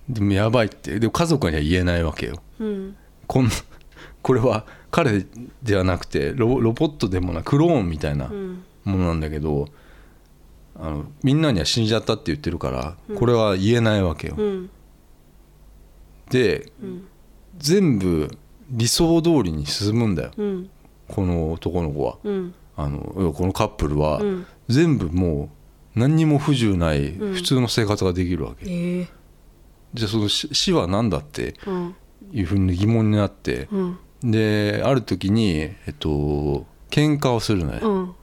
[0.10, 0.99] でもやばいって。
[0.99, 2.41] でも家族には言えないわけよ。
[2.60, 2.95] うん。
[3.28, 3.49] こん
[4.22, 4.66] これは
[4.96, 5.26] 彼
[5.62, 8.64] ではなくてロロボットでもなクローンみたいなうん。
[8.86, 9.68] ものなんだけど
[10.80, 14.70] あのみんなには死んじゃったって言ってるからこれは言えないわけよ、うん。
[16.30, 17.08] でうん。
[17.58, 18.30] 全部
[18.70, 20.32] 理想通りに進むんだよ。
[20.38, 20.70] うん。
[21.10, 22.18] この男の子は。
[22.24, 22.54] うん。
[22.78, 24.46] あのこのカップルはうん。
[24.70, 25.50] 全部も
[25.96, 27.34] う何にも不自由ないうん。
[27.34, 29.08] 普通の生活ができるわけ、ええ。
[29.93, 31.96] じゃあその死死は何だってうん。
[32.32, 34.00] いうふうに疑問になってうん
[34.32, 38.15] である時にえっと喧嘩をするのよ、うん。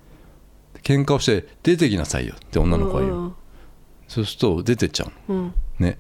[0.82, 3.34] 喧嘩をして出てきなさいよって女の子が言う、うん
[4.09, 5.40] そうすると出てっちゃうの。
[5.40, 5.55] うん。
[5.78, 5.98] ね。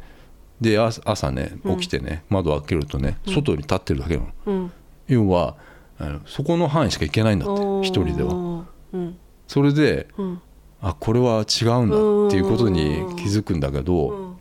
[0.60, 4.72] で朝朝ねうん起きてね、窓開けるとね外に立ってるだけなの、うん。
[5.08, 5.56] 要は
[5.98, 8.66] あのそこの範囲しか行けないんだって一人では。
[8.92, 9.16] うん。
[9.46, 10.42] それでうん。
[10.82, 11.96] あこれは違うんだ
[12.28, 14.36] っていうことに気づくんだけど、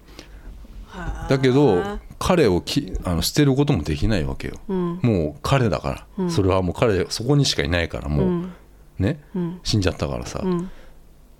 [1.29, 4.59] だけど彼をきあの捨てることもできないわけよ。
[4.67, 4.99] うん。
[5.01, 6.31] もう彼だから、うん。
[6.31, 8.53] それはもう彼そこにしかいないからもう、うん。
[8.99, 9.19] ね？
[9.33, 9.59] うん。
[9.63, 10.69] 死んじゃったからさ、うん。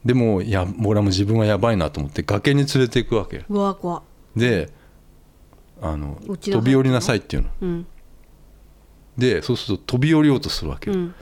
[0.03, 3.45] でもいや俺はもう自分はやばいなと思って崖に連れていくわけ
[4.35, 4.73] で
[5.79, 7.49] あの飛び降りなさいっていうの。
[7.61, 7.87] うん。
[9.15, 11.15] でそうすると飛び降りようとするわけよ、うん。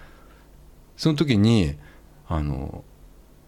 [0.95, 1.75] その時に
[2.29, 2.85] あの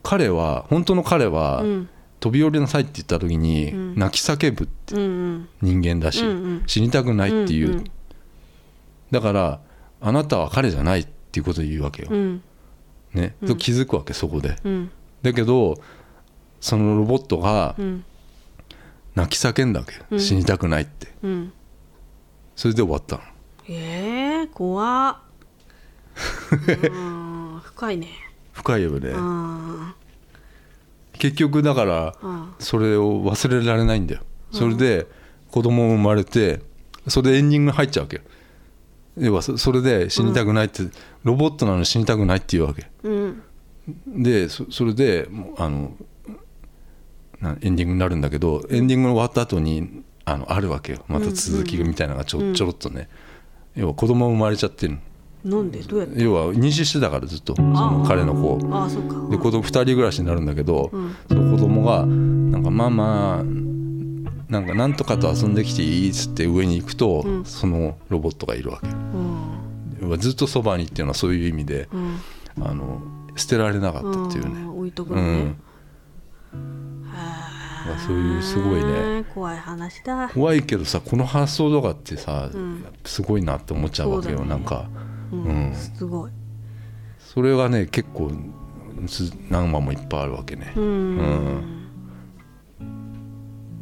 [0.04, 1.90] 彼は本当の彼は、うん
[2.22, 3.96] 飛び降りなさいって言った時に、うん。
[3.96, 6.64] 泣き叫ぶってうん人間だし、うんうん。
[6.68, 7.84] 死にたくないっていう、うんうん。
[9.10, 9.60] だから
[10.00, 12.44] あなたは彼じゃないっていうことを言うわけよ、うん。
[13.14, 13.48] ね、うん。
[13.50, 14.56] そう気づくわけそこで。
[14.64, 14.92] うん。
[15.24, 15.82] だけど
[16.60, 18.06] そのロボットがうん。
[19.14, 20.20] 泣き叫んだわけ、うん。
[20.20, 21.08] 死にたくないって。
[21.24, 21.52] うん。
[22.56, 23.24] それで終わったの。
[23.68, 25.18] ええ怖っ。
[26.92, 28.08] うん深いね。
[28.54, 29.10] 深いよね。
[29.10, 29.94] うん
[31.22, 32.54] 結局だからうん。
[32.58, 34.22] それを忘れられないんだよ。
[34.52, 35.06] それで
[35.52, 36.62] 子供も生まれて
[37.08, 38.24] それでエンディング入っちゃうわけよ。
[39.18, 40.82] 要はそそれで死にたくないって、
[41.24, 42.88] ロボットなのに死にたくないって言うわけ。
[43.04, 43.44] うん。
[44.08, 45.96] でそそれであの
[47.40, 51.06] なエンディングになるんだけどエンディングが終わった後にあのあるわけよ。
[51.08, 52.54] また続きみたいなのがちょ,、うん。
[52.56, 53.10] ちょろっとね。
[53.76, 55.00] 要は子供生まれちゃってるの
[55.44, 55.80] なんで？
[55.80, 56.24] どうやって？
[56.24, 59.30] 要は妊娠してたからずっとその彼の子ああそっか。
[59.30, 61.16] で子供2人暮らしになるんだけど、うん。
[61.28, 63.44] その子供がなんかママ
[64.50, 67.46] なんかなんとかと遊んできていいっつって上に行くと、うん。
[67.46, 70.20] そのロボットがいるわけうん。
[70.20, 72.18] ずっとそばにっていうのはそういう意味でうん。
[72.62, 73.02] あの
[73.36, 75.56] 捨てられなかったっていうね、ん置いとくのね。
[76.54, 79.24] うん、はあそういうすごいね。
[79.34, 80.30] 怖い話だ。
[80.30, 82.86] 怖いけどさこの発想とかってさ、うん。
[83.06, 84.50] すごいなって思っちゃうわけよ、ね。
[84.50, 84.90] なんか
[85.32, 85.44] うん。
[85.44, 86.32] うんすごい。
[87.20, 88.32] それがね結構
[89.08, 90.84] つ何話もいっぱいあるわけね、うん。
[90.84, 90.88] う
[91.24, 91.88] ん。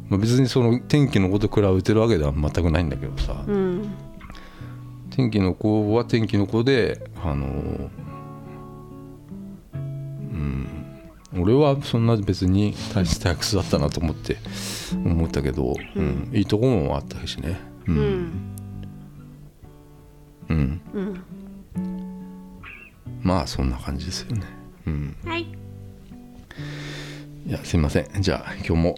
[0.08, 3.92] まあ、別にその天気の子と比べてるわけでは全くないんだけどさ、うん。
[5.10, 7.46] 天気の子は天気の子であの
[9.74, 10.68] うん。
[11.38, 14.36] 俺はそんな別に大した役だったなと思って
[14.94, 16.30] 思ったけど、うん。
[16.32, 17.60] いいとこもあったしね。
[17.86, 18.30] ううんん。
[20.48, 20.80] うん。
[20.94, 21.24] うん
[23.22, 24.42] まあそんな感じですよね。
[24.86, 25.16] うん。
[25.24, 25.42] はい
[27.46, 28.22] いやすいません。
[28.22, 28.94] じゃあ今日も。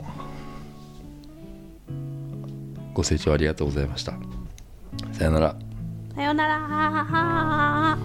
[2.94, 4.12] ご清聴ありがとうございました。
[5.12, 5.56] さよなら。
[6.14, 7.98] さよなら